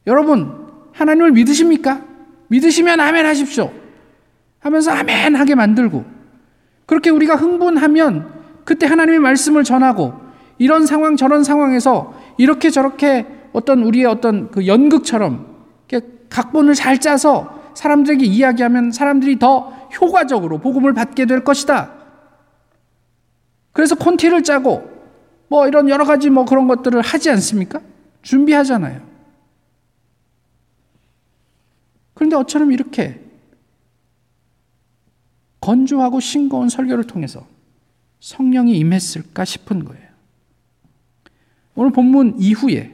여러분 0.08 0.68
하나님을 0.94 1.32
믿으십니까? 1.34 2.02
믿으시면 2.48 3.00
아멘 3.00 3.26
하십시오. 3.26 3.72
하면서 4.60 4.92
아멘 4.92 5.36
하게 5.36 5.56
만들고 5.56 6.06
그렇게 6.86 7.10
우리가 7.10 7.36
흥분하면 7.36 8.32
그때 8.64 8.86
하나님의 8.88 9.20
말씀을 9.20 9.66
전하고 9.66 10.14
이런 10.58 10.86
상황 10.86 11.18
저런 11.18 11.44
상황에서 11.44 12.14
이렇게 12.38 12.70
저렇게 12.70 13.28
어떤 13.52 13.84
우리의 13.84 14.06
어떤 14.06 14.52
그 14.52 14.68
연극처럼 14.68 15.48
각본을 16.30 16.76
잘 16.76 17.00
짜서 17.00 17.60
사람들에게 17.74 18.26
이야기하면 18.26 18.92
사람들이 18.92 19.40
더 19.40 19.74
효과적으로 20.00 20.60
복음을 20.60 20.94
받게 20.94 21.26
될 21.26 21.44
것이다. 21.44 21.99
그래서 23.72 23.96
콘티를 23.96 24.44
짜고 24.44 24.90
뭐 25.48 25.68
이런 25.68 25.90
여러 25.90 26.06
가지 26.06 26.30
뭐 26.30 26.46
그런 26.46 26.68
것들을 26.68 27.02
하지 27.02 27.30
않습니까? 27.30 27.82
준비하잖아요. 28.22 29.08
그런데 32.14 32.36
어처럼 32.36 32.72
이렇게 32.72 33.22
건조하고 35.62 36.20
싱거운 36.20 36.70
설교를 36.70 37.06
통해서 37.06 37.48
성령이 38.20 38.78
임했을까 38.78 39.46
싶은 39.46 39.86
거예요. 39.86 40.10
오늘 41.76 41.92
본문 41.92 42.36
이후에 42.40 42.94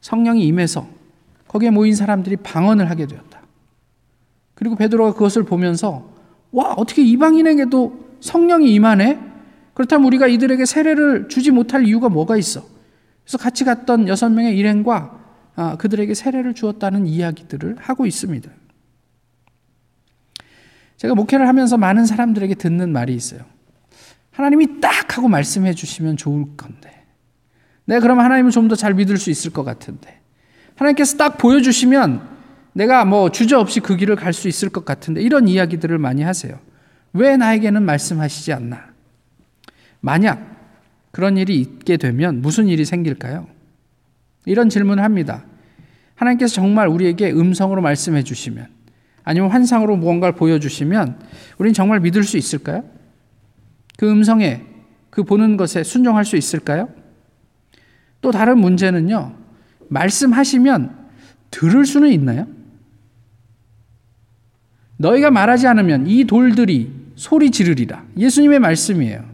성령이 0.00 0.44
임해서 0.46 0.88
거기에 1.46 1.70
모인 1.70 1.94
사람들이 1.94 2.36
방언을 2.36 2.90
하게 2.90 3.06
되었다. 3.06 3.40
그리고 4.54 4.76
베드로가 4.76 5.12
그것을 5.12 5.44
보면서 5.44 6.08
와 6.52 6.74
어떻게 6.74 7.02
이방인에게도 7.02 8.16
성령이 8.20 8.74
임하네? 8.74 9.29
그렇다면 9.80 10.06
우리가 10.08 10.26
이들에게 10.26 10.66
세례를 10.66 11.28
주지 11.28 11.50
못할 11.50 11.86
이유가 11.86 12.10
뭐가 12.10 12.36
있어? 12.36 12.62
그래서 13.24 13.38
같이 13.38 13.64
갔던 13.64 14.08
여섯 14.08 14.28
명의 14.28 14.54
일행과 14.58 15.18
아, 15.56 15.76
그들에게 15.78 16.12
세례를 16.12 16.52
주었다는 16.52 17.06
이야기들을 17.06 17.76
하고 17.78 18.04
있습니다. 18.04 18.50
제가 20.98 21.14
목회를 21.14 21.48
하면서 21.48 21.78
많은 21.78 22.04
사람들에게 22.04 22.56
듣는 22.56 22.92
말이 22.92 23.14
있어요. 23.14 23.40
하나님이 24.32 24.80
딱 24.82 25.16
하고 25.16 25.28
말씀해 25.28 25.72
주시면 25.72 26.18
좋을 26.18 26.44
건데. 26.58 27.06
내가 27.86 28.00
그러면 28.00 28.26
하나님을 28.26 28.50
좀 28.50 28.68
더 28.68 28.76
잘 28.76 28.92
믿을 28.92 29.16
수 29.16 29.30
있을 29.30 29.50
것 29.50 29.64
같은데. 29.64 30.20
하나님께서 30.76 31.16
딱 31.16 31.38
보여주시면 31.38 32.20
내가 32.74 33.06
뭐 33.06 33.30
주저없이 33.30 33.80
그 33.80 33.96
길을 33.96 34.16
갈 34.16 34.34
수 34.34 34.46
있을 34.46 34.68
것 34.68 34.84
같은데. 34.84 35.22
이런 35.22 35.48
이야기들을 35.48 35.96
많이 35.96 36.20
하세요. 36.22 36.58
왜 37.14 37.38
나에게는 37.38 37.82
말씀하시지 37.82 38.52
않나? 38.52 38.89
만약 40.00 40.50
그런 41.10 41.36
일이 41.36 41.60
있게 41.60 41.96
되면 41.96 42.40
무슨 42.40 42.68
일이 42.68 42.84
생길까요? 42.84 43.46
이런 44.46 44.68
질문을 44.68 45.02
합니다. 45.02 45.44
하나님께서 46.14 46.54
정말 46.54 46.88
우리에게 46.88 47.30
음성으로 47.32 47.82
말씀해 47.82 48.22
주시면 48.22 48.68
아니면 49.24 49.50
환상으로 49.50 49.96
무언가를 49.96 50.34
보여주시면 50.34 51.18
우리는 51.58 51.74
정말 51.74 52.00
믿을 52.00 52.24
수 52.24 52.36
있을까요? 52.36 52.84
그 53.96 54.10
음성에 54.10 54.62
그 55.10 55.24
보는 55.24 55.56
것에 55.56 55.82
순종할 55.82 56.24
수 56.24 56.36
있을까요? 56.36 56.88
또 58.20 58.30
다른 58.30 58.58
문제는요. 58.58 59.34
말씀하시면 59.88 60.96
들을 61.50 61.84
수는 61.84 62.10
있나요? 62.10 62.46
너희가 64.98 65.30
말하지 65.30 65.66
않으면 65.66 66.06
이 66.06 66.24
돌들이 66.24 66.92
소리 67.16 67.50
지르리라. 67.50 68.04
예수님의 68.16 68.58
말씀이에요. 68.60 69.29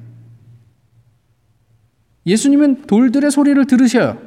예수님은 2.26 2.82
돌들의 2.82 3.30
소리를 3.30 3.64
들으셔요. 3.66 4.20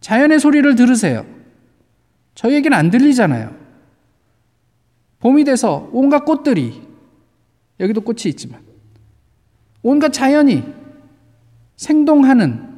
자연의 0.00 0.40
소리를 0.40 0.74
들으세요. 0.74 1.26
저희에게는 2.34 2.76
안 2.76 2.90
들리잖아요. 2.90 3.54
봄이 5.20 5.44
돼서 5.44 5.88
온갖 5.92 6.24
꽃들이, 6.24 6.82
여기도 7.80 8.00
꽃이 8.00 8.22
있지만, 8.26 8.60
온갖 9.82 10.12
자연이 10.12 10.64
생동하는, 11.76 12.74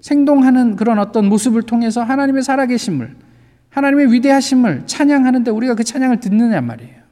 생동하는 0.00 0.76
그런 0.76 0.98
어떤 0.98 1.26
모습을 1.28 1.62
통해서 1.62 2.02
하나님의 2.02 2.42
살아계심을, 2.42 3.16
하나님의 3.70 4.12
위대하심을 4.12 4.86
찬양하는데 4.86 5.50
우리가 5.50 5.74
그 5.74 5.84
찬양을 5.84 6.20
듣느냐 6.20 6.60
말이에요. 6.60 7.02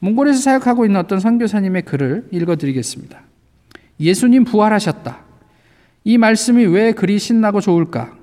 몽골에서 0.00 0.40
사역하고 0.40 0.84
있는 0.84 1.00
어떤 1.00 1.18
선교사님의 1.20 1.82
글을 1.82 2.28
읽어드리겠습니다. 2.30 3.33
예수님 4.00 4.44
부활하셨다. 4.44 5.24
이 6.04 6.18
말씀이 6.18 6.64
왜 6.66 6.92
그리 6.92 7.18
신나고 7.18 7.60
좋을까? 7.60 8.16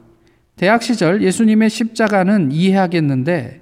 대학 0.55 0.83
시절 0.83 1.23
예수님의 1.23 1.69
십자가는 1.69 2.51
이해하겠는데 2.51 3.61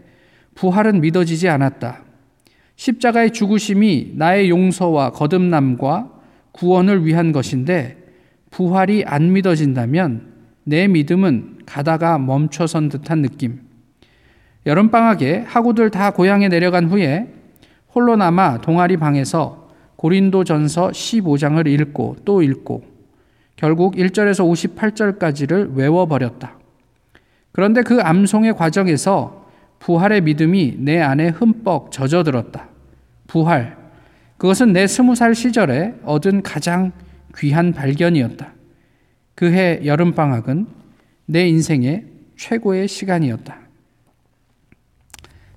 부활은 0.56 1.02
믿어지지 1.02 1.48
않았다. 1.48 2.04
십자가의 2.76 3.32
죽으심이 3.32 4.14
나의 4.16 4.50
용서와 4.50 5.12
거듭남과 5.12 6.12
구원을 6.52 7.06
위한 7.06 7.32
것인데 7.32 7.98
부활이 8.52 9.04
안 9.06 9.32
믿어진다면 9.32 10.34
내 10.64 10.88
믿음은 10.88 11.60
가다가 11.66 12.18
멈춰선 12.18 12.90
듯한 12.90 13.22
느낌. 13.22 13.62
여름방학에 14.66 15.46
학우들 15.48 15.90
다 15.92 16.12
고향에 16.12 16.48
내려간 16.48 16.90
후에 16.90 17.28
홀로 17.94 18.16
남아 18.16 18.62
동아리 18.62 18.98
방에서 18.98 19.59
고린도 20.00 20.46
전서 20.46 20.92
15장을 20.92 21.68
읽고 21.68 22.16
또 22.24 22.42
읽고 22.42 22.86
결국 23.58 23.96
1절에서 23.96 24.50
58절까지를 24.50 25.76
외워버렸다. 25.76 26.58
그런데 27.52 27.82
그 27.82 28.00
암송의 28.00 28.56
과정에서 28.56 29.46
부활의 29.80 30.22
믿음이 30.22 30.76
내 30.78 31.02
안에 31.02 31.28
흠뻑 31.28 31.92
젖어들었다. 31.92 32.70
부활. 33.28 33.76
그것은 34.38 34.72
내 34.72 34.88
스무 34.88 35.16
살 35.16 35.36
시절에 35.36 35.96
얻은 36.06 36.44
가장 36.44 36.94
귀한 37.36 37.74
발견이었다. 37.74 38.54
그해 39.36 39.82
여름방학은 39.84 40.66
내 41.26 41.46
인생의 41.50 42.06
최고의 42.38 42.88
시간이었다. 42.88 43.58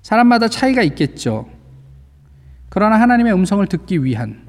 사람마다 0.01 0.49
차이가 0.49 0.83
있겠죠. 0.83 1.47
그러나 2.75 2.99
하나님의 2.99 3.31
음성을 3.35 3.63
듣기 3.67 4.03
위한 4.03 4.41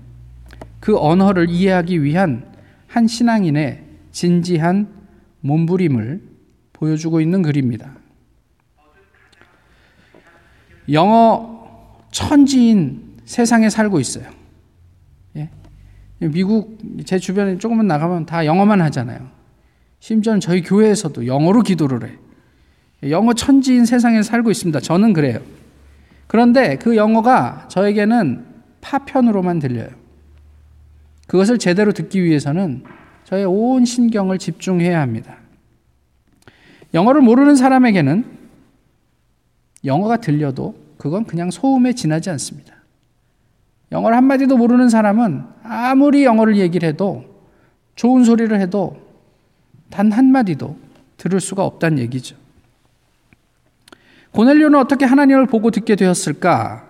그 0.81 0.99
언어를 0.99 1.51
이해하기 1.51 2.03
위한 2.03 2.55
한 2.87 3.07
신앙인의 3.07 3.85
진지한 4.13 4.89
몸부림을 5.41 6.23
보여주고 6.73 7.21
있는 7.21 7.43
글입니다. 7.43 7.93
영어 10.91 12.01
천지인 12.13 13.19
세상에 13.27 13.69
살고 13.69 14.01
있어요. 14.01 14.25
예? 15.37 15.51
미국 16.21 16.79
제 17.05 17.19
주변에 17.19 17.59
조금만 17.59 17.87
나가면 17.87 18.25
다 18.25 18.47
영어만 18.47 18.81
하잖아요. 18.81 19.29
심지어는 19.99 20.41
저희 20.41 20.63
교회에서도 20.63 21.27
영어로 21.27 21.61
기도를 21.61 22.09
해. 22.09 23.11
영어 23.11 23.35
천지인 23.35 23.85
세상에 23.85 24.23
살고 24.23 24.51
있습니다. 24.51 24.81
저는 24.81 25.13
그래요. 25.13 25.41
그런데 26.35 26.75
그 26.79 26.97
영어가 26.97 27.69
저에게는 27.69 28.45
파편으로만 28.81 29.61
들려요. 29.61 29.87
그것을 31.29 31.59
제대로 31.59 31.93
듣기 31.93 32.25
위해서는 32.25 32.83
저의 33.23 33.45
온 33.45 33.85
신경을 33.85 34.39
집중해야 34.41 35.01
합니다. 35.01 35.37
영어를 36.93 37.21
모르는 37.21 37.55
사람에게는 37.55 38.25
영어가 39.85 40.17
들려도 40.17 40.75
그건 40.99 41.25
그냥 41.25 41.53
소음에 41.53 41.93
지나지 41.93 42.31
않습니다. 42.31 42.75
영어를 43.93 44.17
한마디도 44.17 44.57
모르는 44.57 44.89
사람은 44.89 45.45
아무리 45.63 46.25
영어를 46.25 46.57
얘기를 46.57 46.89
해도 46.89 47.25
좋은 47.95 48.25
소리를 48.25 48.61
해도 48.61 49.01
단 49.89 50.11
한마디도 50.11 50.77
들을 51.17 51.39
수가 51.39 51.65
없다는 51.65 52.01
얘기죠. 52.01 52.35
고넬료는 54.35 54.81
어떻게 54.81 55.05
하나님을 55.05 55.47
보고 55.47 55.71
듣게 55.71 55.95
되었을까? 55.95 56.85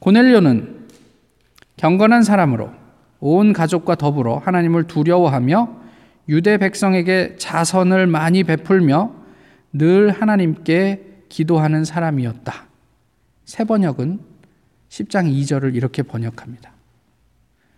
고넬료는 0.00 0.84
경건한 1.78 2.22
사람으로 2.22 2.72
온 3.20 3.54
가족과 3.54 3.94
더불어 3.94 4.36
하나님을 4.36 4.86
두려워하며 4.86 5.76
유대 6.28 6.58
백성에게 6.58 7.36
자선을 7.38 8.06
많이 8.06 8.44
베풀며 8.44 9.12
늘 9.72 10.10
하나님께 10.10 11.22
기도하는 11.30 11.84
사람이었다. 11.86 12.66
세 13.46 13.64
번역은 13.64 14.20
10장 14.90 15.32
2절을 15.32 15.74
이렇게 15.74 16.02
번역합니다. 16.02 16.70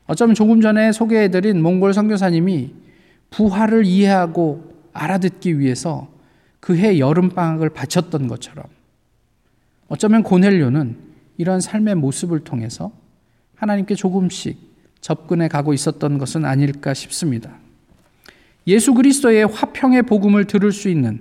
어쩌면 0.07 0.35
조금 0.35 0.61
전에 0.61 0.91
소개해드린 0.91 1.63
몽골 1.63 1.95
선교사님이 1.95 2.75
부활을 3.31 3.87
이해하고 3.87 4.75
알아듣기 4.93 5.61
위해서 5.61 6.09
그해 6.59 6.99
여름방학을 6.99 7.71
바쳤던 7.71 8.27
것처럼 8.27 8.76
어쩌면 9.89 10.23
고넬료는 10.23 10.97
이런 11.39 11.61
삶의 11.61 11.97
모습을 11.97 12.41
통해서 12.41 12.93
하나님께 13.57 13.95
조금씩 13.95 14.59
접근해 15.01 15.49
가고 15.49 15.73
있었던 15.73 16.19
것은 16.19 16.45
아닐까 16.45 16.95
싶습니다. 16.95 17.59
예수 18.67 18.95
그리스도의 18.95 19.47
화평의 19.47 20.03
복음을 20.03 20.47
들을 20.47 20.73
수 20.73 20.89
있는 20.89 21.21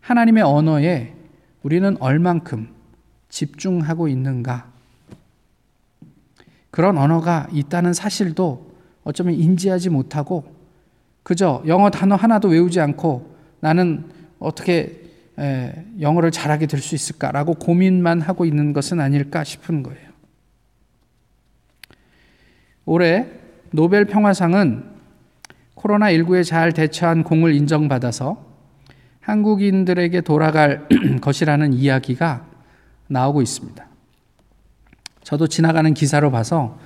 하나님의 0.00 0.42
언어에 0.42 1.14
우리는 1.62 1.96
얼만큼 2.00 2.68
집중하고 3.28 4.08
있는가? 4.08 4.70
그런 6.70 6.98
언어가 6.98 7.48
있다는 7.52 7.92
사실도 7.92 8.72
어쩌면 9.04 9.34
인지하지 9.34 9.90
못하고 9.90 10.54
그저 11.22 11.62
영어 11.66 11.90
단어 11.90 12.16
하나도 12.16 12.48
외우지 12.48 12.80
않고 12.80 13.36
나는 13.60 14.04
어떻게 14.38 15.01
영어를 15.38 16.30
잘하게 16.30 16.66
될 16.66 16.80
수 16.80 16.94
있을까라고 16.94 17.54
고민만 17.54 18.20
하고 18.20 18.44
있는 18.44 18.72
것은 18.72 19.00
아닐까 19.00 19.44
싶은 19.44 19.82
거예요. 19.82 20.12
올해 22.84 23.26
노벨 23.70 24.04
평화상은 24.04 24.90
코로나19에 25.76 26.44
잘 26.44 26.72
대처한 26.72 27.22
공을 27.24 27.54
인정받아서 27.54 28.44
한국인들에게 29.20 30.20
돌아갈 30.22 30.88
것이라는 31.22 31.72
이야기가 31.72 32.46
나오고 33.06 33.40
있습니다. 33.40 33.86
저도 35.22 35.46
지나가는 35.46 35.94
기사로 35.94 36.30
봐서 36.30 36.78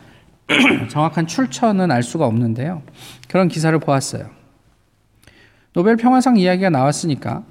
정확한 0.91 1.27
출처는 1.27 1.91
알 1.91 2.03
수가 2.03 2.27
없는데요. 2.27 2.83
그런 3.29 3.49
기사를 3.49 3.77
보았어요. 3.79 4.31
노벨 5.73 5.97
평화상 5.97 6.37
이야기가 6.37 6.71
나왔으니까 6.71 7.45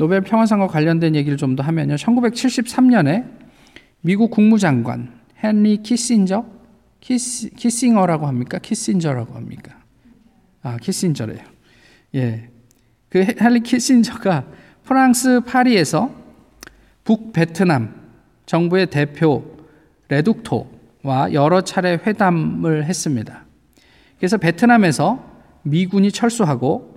노벨 0.00 0.22
평화상과 0.22 0.66
관련된 0.66 1.14
얘기를 1.14 1.36
좀 1.36 1.56
더 1.56 1.62
하면요. 1.62 1.96
1973년에 1.96 3.26
미국 4.00 4.30
국무장관 4.30 5.12
헨리 5.42 5.82
키신저 5.82 6.46
키시, 7.00 7.50
키싱어라고 7.50 8.26
합니까? 8.26 8.58
키신저라고 8.58 9.34
합니까? 9.34 9.76
아, 10.62 10.78
키신저래요. 10.78 11.40
예. 12.14 12.48
그 13.10 13.26
헨리 13.40 13.60
키신저가 13.60 14.46
프랑스 14.84 15.40
파리에서 15.40 16.14
북베트남 17.04 17.94
정부의 18.46 18.86
대표 18.86 19.44
레둑토와 20.08 21.32
여러 21.34 21.60
차례 21.60 21.94
회담을 21.94 22.84
했습니다. 22.84 23.44
그래서 24.18 24.38
베트남에서 24.38 25.22
미군이 25.62 26.10
철수하고 26.10 26.89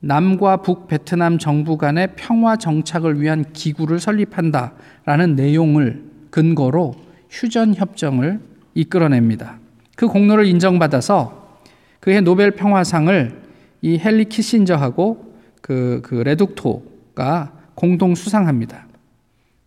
남과 0.00 0.58
북 0.58 0.88
베트남 0.88 1.38
정부 1.38 1.76
간의 1.76 2.14
평화 2.16 2.56
정착을 2.56 3.20
위한 3.20 3.44
기구를 3.52 4.00
설립한다라는 4.00 5.36
내용을 5.36 6.04
근거로 6.30 6.94
휴전 7.28 7.74
협정을 7.74 8.40
이끌어냅니다. 8.74 9.58
그 9.96 10.08
공로를 10.08 10.46
인정받아서 10.46 11.60
그해 12.00 12.20
노벨 12.22 12.52
평화상을 12.52 13.40
이 13.82 14.00
헨리 14.02 14.24
키신저하고 14.24 15.34
그, 15.60 16.00
그 16.02 16.14
레둑토가 16.14 17.52
공동 17.74 18.14
수상합니다. 18.14 18.86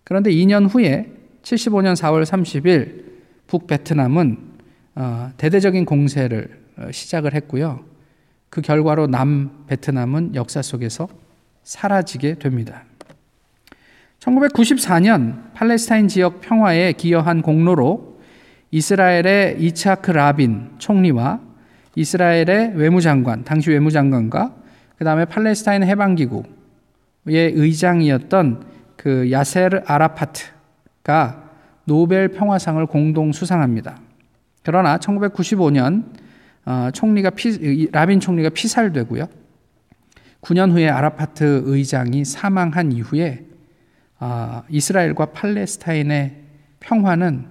그런데 0.03 0.31
2년 0.31 0.67
후에 0.69 1.11
75년 1.43 1.95
4월 1.95 2.23
30일 2.23 3.03
북 3.47 3.67
베트남은 3.67 4.37
어, 4.95 5.31
대대적인 5.37 5.85
공세를 5.85 6.59
어, 6.77 6.91
시작을 6.91 7.33
했고요. 7.35 7.92
그 8.53 8.61
결과로 8.61 9.07
남 9.07 9.49
베트남은 9.65 10.35
역사 10.35 10.61
속에서 10.61 11.07
사라지게 11.63 12.35
됩니다. 12.35 12.83
1994년 14.19 15.51
팔레스타인 15.55 16.07
지역 16.07 16.39
평화에 16.39 16.91
기여한 16.91 17.41
공로로 17.41 18.19
이스라엘의 18.69 19.59
이차크 19.59 20.11
라빈 20.11 20.73
총리와 20.77 21.39
이스라엘의 21.95 22.73
외무장관, 22.75 23.43
당시 23.43 23.71
외무장관과 23.71 24.53
그 24.99 25.03
다음에 25.03 25.25
팔레스타인 25.25 25.83
해방기구의 25.83 26.43
의장이었던 27.25 28.65
그 28.97 29.31
야세르 29.31 29.81
아라파트가 29.87 31.49
노벨 31.85 32.27
평화상을 32.27 32.85
공동 32.85 33.31
수상합니다. 33.31 33.97
그러나 34.61 34.99
1995년 34.99 36.21
어, 36.65 36.89
총리가 36.93 37.31
피, 37.31 37.87
라빈 37.91 38.19
총리가 38.19 38.49
피살되고요. 38.49 39.27
9년 40.41 40.71
후에 40.71 40.89
아라파트 40.89 41.63
의장이 41.65 42.25
사망한 42.25 42.91
이후에 42.91 43.45
어, 44.19 44.63
이스라엘과 44.69 45.27
팔레스타인의 45.27 46.37
평화는 46.79 47.45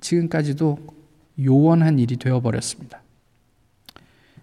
지금까지도 0.00 0.78
요원한 1.40 1.98
일이 1.98 2.16
되어버렸습니다. 2.16 3.02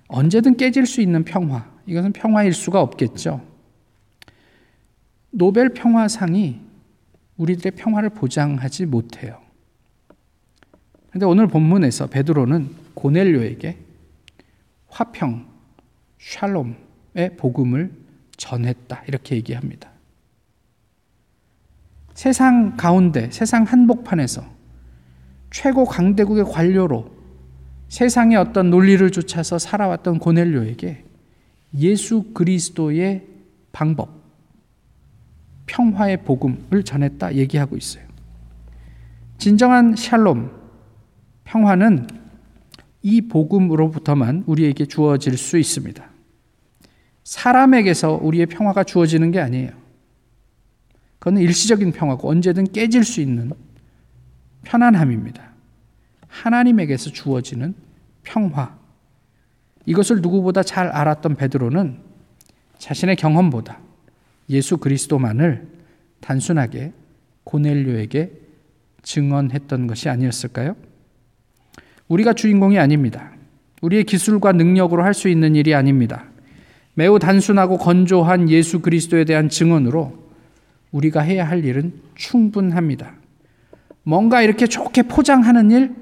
언제든 0.08 0.58
깨질 0.58 0.86
수 0.86 1.02
있는 1.02 1.24
평화, 1.24 1.70
이것은 1.86 2.14
평화일 2.14 2.54
수가 2.54 2.82
없겠죠. 2.82 3.42
노벨 5.32 5.70
평화상이 5.70 6.60
우리들의 7.38 7.74
평화를 7.74 8.10
보장하지 8.10 8.88
못해요. 8.88 9.40
그런데 11.10 11.26
오늘 11.26 11.48
본문에서 11.48 12.08
베드로는 12.08 12.70
고넬료에게 13.00 13.78
화평, 14.88 15.48
샬롬의 16.20 17.38
복음을 17.38 17.92
전했다. 18.38 19.04
이렇게 19.08 19.36
얘기합니다. 19.36 19.90
세상 22.14 22.76
가운데, 22.76 23.30
세상 23.32 23.64
한복판에서 23.64 24.44
최고 25.52 25.86
강대국의 25.86 26.46
관료로 26.46 27.18
세상의 27.88 28.38
어떤 28.38 28.70
논리를 28.70 29.10
쫓아서 29.12 29.58
살아왔던 29.58 30.20
고넬료에게 30.20 31.06
예수 31.78 32.34
그리스도의 32.34 33.26
방법, 33.72 34.10
평화의 35.66 36.24
복음을 36.24 36.84
전했다 36.84 37.36
얘기하고 37.36 37.78
있어요. 37.78 38.04
진정한 39.38 39.96
샬롬, 39.96 40.52
평화는 41.46 42.19
이 43.02 43.22
복음으로부터만 43.22 44.44
우리에게 44.46 44.86
주어질 44.86 45.38
수 45.38 45.58
있습니다. 45.58 46.10
사람에게서 47.24 48.20
우리의 48.22 48.48
평화가 48.48 48.84
주어지는 48.84 49.32
게 49.32 49.40
아니에요. 49.40 49.72
그건 51.20 51.38
일시적인 51.38 51.92
평화고 51.92 52.30
언제든 52.30 52.72
깨질 52.72 53.04
수 53.04 53.22
있는 53.22 53.52
편안함입니다. 54.64 55.50
하나님에게서 56.28 57.12
주어지는 57.12 57.76
평화. 58.24 58.78
이것을 59.86 60.22
누구보다 60.22 60.64
잘 60.64 60.88
알았던 60.88 61.36
베드로는 61.36 62.00
자신의 62.78 63.16
경험보다 63.16 63.80
예수 64.50 64.78
그리스도만을 64.78 65.68
단순하게 66.22 66.94
고넬료에게 67.44 68.32
증언했던 69.02 69.88
것이 69.88 70.10
아니었을까요? 70.10 70.76
우리가 72.10 72.34
주인공이 72.34 72.78
아닙니다. 72.78 73.32
우리의 73.82 74.04
기술과 74.04 74.52
능력으로 74.52 75.04
할 75.04 75.14
수 75.14 75.30
있는 75.30 75.56
일이 75.56 75.74
아닙니다. 75.74 76.26
매우 76.96 77.18
단순하고 77.18 77.78
건조한 77.78 78.50
예수 78.50 78.82
그리스도에 78.82 79.24
대한 79.24 79.48
증언으로 79.48 80.28
우리가 80.92 81.22
해야 81.22 81.48
할 81.48 81.64
일은 81.64 81.94
충분합니다. 82.16 83.14
뭔가 84.04 84.42
이렇게 84.42 84.68
좋게 84.68 85.04
포장하는 85.04 85.72
일, 85.72 85.96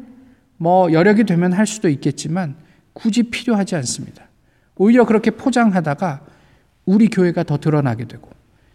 뭐 0.57 0.91
여력이 0.91 1.25
되면 1.25 1.53
할 1.53 1.67
수도 1.67 1.89
있겠지만 1.89 2.55
굳이 2.93 3.23
필요하지 3.23 3.75
않습니다. 3.75 4.23
오히려 4.75 5.05
그렇게 5.05 5.29
포장하다가 5.31 6.21
우리 6.85 7.09
교회가 7.09 7.43
더 7.43 7.57
드러나게 7.57 8.05
되고 8.05 8.29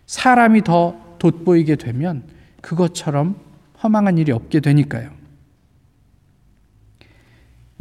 사람이 0.06 0.62
더 0.62 1.16
돋보이게 1.18 1.76
되면 1.76 2.24
그것처럼 2.60 3.36
허망한 3.82 4.18
일이 4.18 4.32
없게 4.32 4.60
되니까요. 4.60 5.10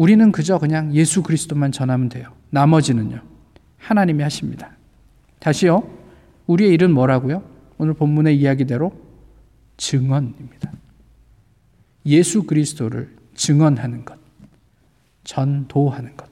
우리는 0.02 0.32
그저 0.32 0.58
그냥 0.58 0.96
예수 0.96 1.22
그리스도만 1.22 1.72
전하면 1.72 2.10
돼요. 2.10 2.34
나머지는요. 2.50 3.22
하나님이 3.78 4.24
하십니다. 4.24 4.76
다시요. 5.38 5.88
우리의 6.48 6.74
일은 6.74 6.92
뭐라고요? 6.92 7.44
오늘 7.78 7.94
본문의 7.94 8.36
이야기대로 8.36 9.00
증언입니다. 9.78 10.72
예수 12.08 12.42
그리스도를 12.48 13.16
증언하는 13.36 14.04
것, 14.04 14.18
전도하는 15.24 16.18
것. 16.18 16.28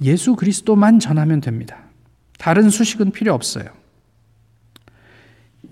예수 0.00 0.34
그리스도만 0.34 0.98
전하면 0.98 1.42
됩니다. 1.42 1.76
다른 2.38 2.70
수식은 2.70 3.10
필요 3.10 3.34
없어요. 3.34 3.66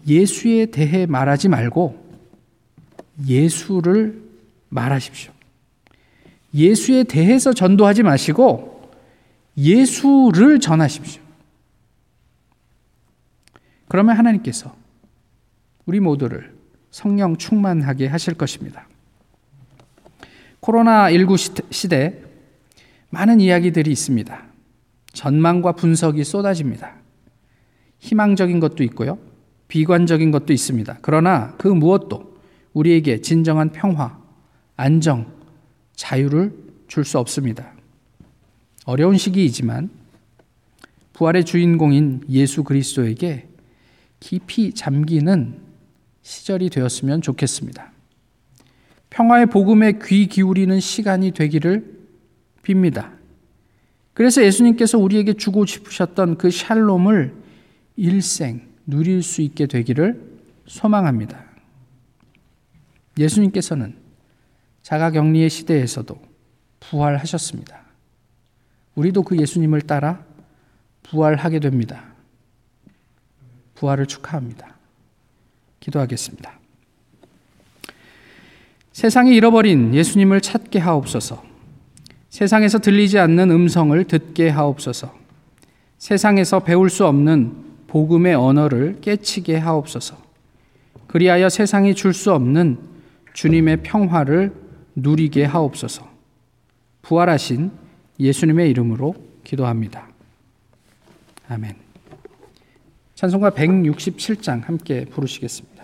예수에 0.06 0.66
대해 0.66 1.06
말하지 1.06 1.48
말고 1.48 1.96
예수를 3.26 4.27
말하십시오. 4.68 5.32
예수에 6.54 7.04
대해서 7.04 7.52
전도하지 7.52 8.02
마시고 8.02 8.90
예수를 9.56 10.60
전하십시오. 10.60 11.22
그러면 13.88 14.16
하나님께서 14.16 14.74
우리 15.86 16.00
모두를 16.00 16.54
성령 16.90 17.36
충만하게 17.36 18.06
하실 18.06 18.34
것입니다. 18.34 18.86
코로나19 20.60 21.72
시대 21.72 22.22
많은 23.10 23.40
이야기들이 23.40 23.90
있습니다. 23.90 24.44
전망과 25.12 25.72
분석이 25.72 26.22
쏟아집니다. 26.24 26.94
희망적인 28.00 28.60
것도 28.60 28.84
있고요. 28.84 29.18
비관적인 29.68 30.30
것도 30.30 30.52
있습니다. 30.52 30.98
그러나 31.02 31.54
그 31.58 31.68
무엇도 31.68 32.38
우리에게 32.72 33.20
진정한 33.20 33.70
평화, 33.70 34.18
안정, 34.78 35.26
자유를 35.96 36.52
줄 36.86 37.04
수 37.04 37.18
없습니다. 37.18 37.72
어려운 38.86 39.18
시기이지만 39.18 39.90
부활의 41.12 41.44
주인공인 41.44 42.22
예수 42.30 42.64
그리스도에게 42.64 43.48
깊이 44.20 44.72
잠기는 44.72 45.58
시절이 46.22 46.70
되었으면 46.70 47.20
좋겠습니다. 47.22 47.92
평화의 49.10 49.46
복음에 49.46 49.98
귀 50.04 50.28
기울이는 50.28 50.80
시간이 50.80 51.32
되기를 51.32 51.98
빕니다. 52.62 53.10
그래서 54.14 54.44
예수님께서 54.44 54.96
우리에게 54.96 55.34
주고 55.34 55.66
싶으셨던 55.66 56.38
그 56.38 56.50
샬롬을 56.50 57.34
일생 57.96 58.62
누릴 58.86 59.22
수 59.24 59.42
있게 59.42 59.66
되기를 59.66 60.22
소망합니다. 60.66 61.44
예수님께서는 63.18 64.07
자가격리의 64.88 65.50
시대에서도 65.50 66.18
부활하셨습니다. 66.80 67.78
우리도 68.94 69.22
그 69.22 69.38
예수님을 69.38 69.82
따라 69.82 70.24
부활하게 71.02 71.60
됩니다. 71.60 72.04
부활을 73.74 74.06
축하합니다. 74.06 74.76
기도하겠습니다. 75.80 76.58
세상이 78.92 79.36
잃어버린 79.36 79.92
예수님을 79.92 80.40
찾게 80.40 80.78
하옵소서. 80.78 81.44
세상에서 82.30 82.78
들리지 82.78 83.18
않는 83.18 83.50
음성을 83.50 84.02
듣게 84.04 84.48
하옵소서. 84.48 85.14
세상에서 85.98 86.60
배울 86.60 86.88
수 86.88 87.06
없는 87.06 87.52
복음의 87.88 88.34
언어를 88.34 89.02
깨치게 89.02 89.58
하옵소서. 89.58 90.16
그리하여 91.08 91.50
세상이 91.50 91.94
줄 91.94 92.14
수 92.14 92.32
없는 92.32 92.78
주님의 93.34 93.82
평화를 93.82 94.67
누리게 94.98 95.44
하옵소서. 95.44 96.08
부활하신 97.02 97.70
예수님의 98.18 98.70
이름으로 98.70 99.14
기도합니다. 99.44 100.08
아멘. 101.48 101.76
찬송가 103.14 103.50
167장 103.50 104.64
함께 104.64 105.04
부르시겠습니다. 105.06 105.78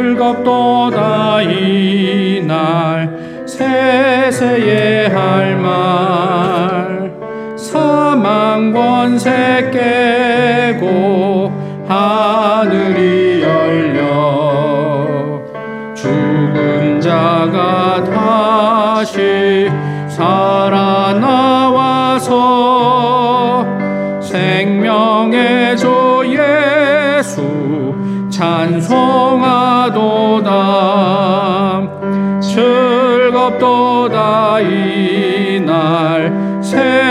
즐겁도다 0.00 1.42
이날 1.42 3.44
세세에 3.46 5.08
할말 5.08 6.29
사망 8.60 8.72
권세 8.72 9.70
깨고 9.72 11.50
하늘이 11.88 13.42
열려 13.42 15.40
죽은 15.94 17.00
자가 17.00 18.04
다시 18.04 19.70
살아나와서 20.08 21.40
생명의 24.20 25.76
조 25.78 26.22
예수 26.26 27.94
찬송하도다. 28.30 28.90
즐겁도다. 32.40 33.70
이날 34.60 36.30
세 36.62 37.09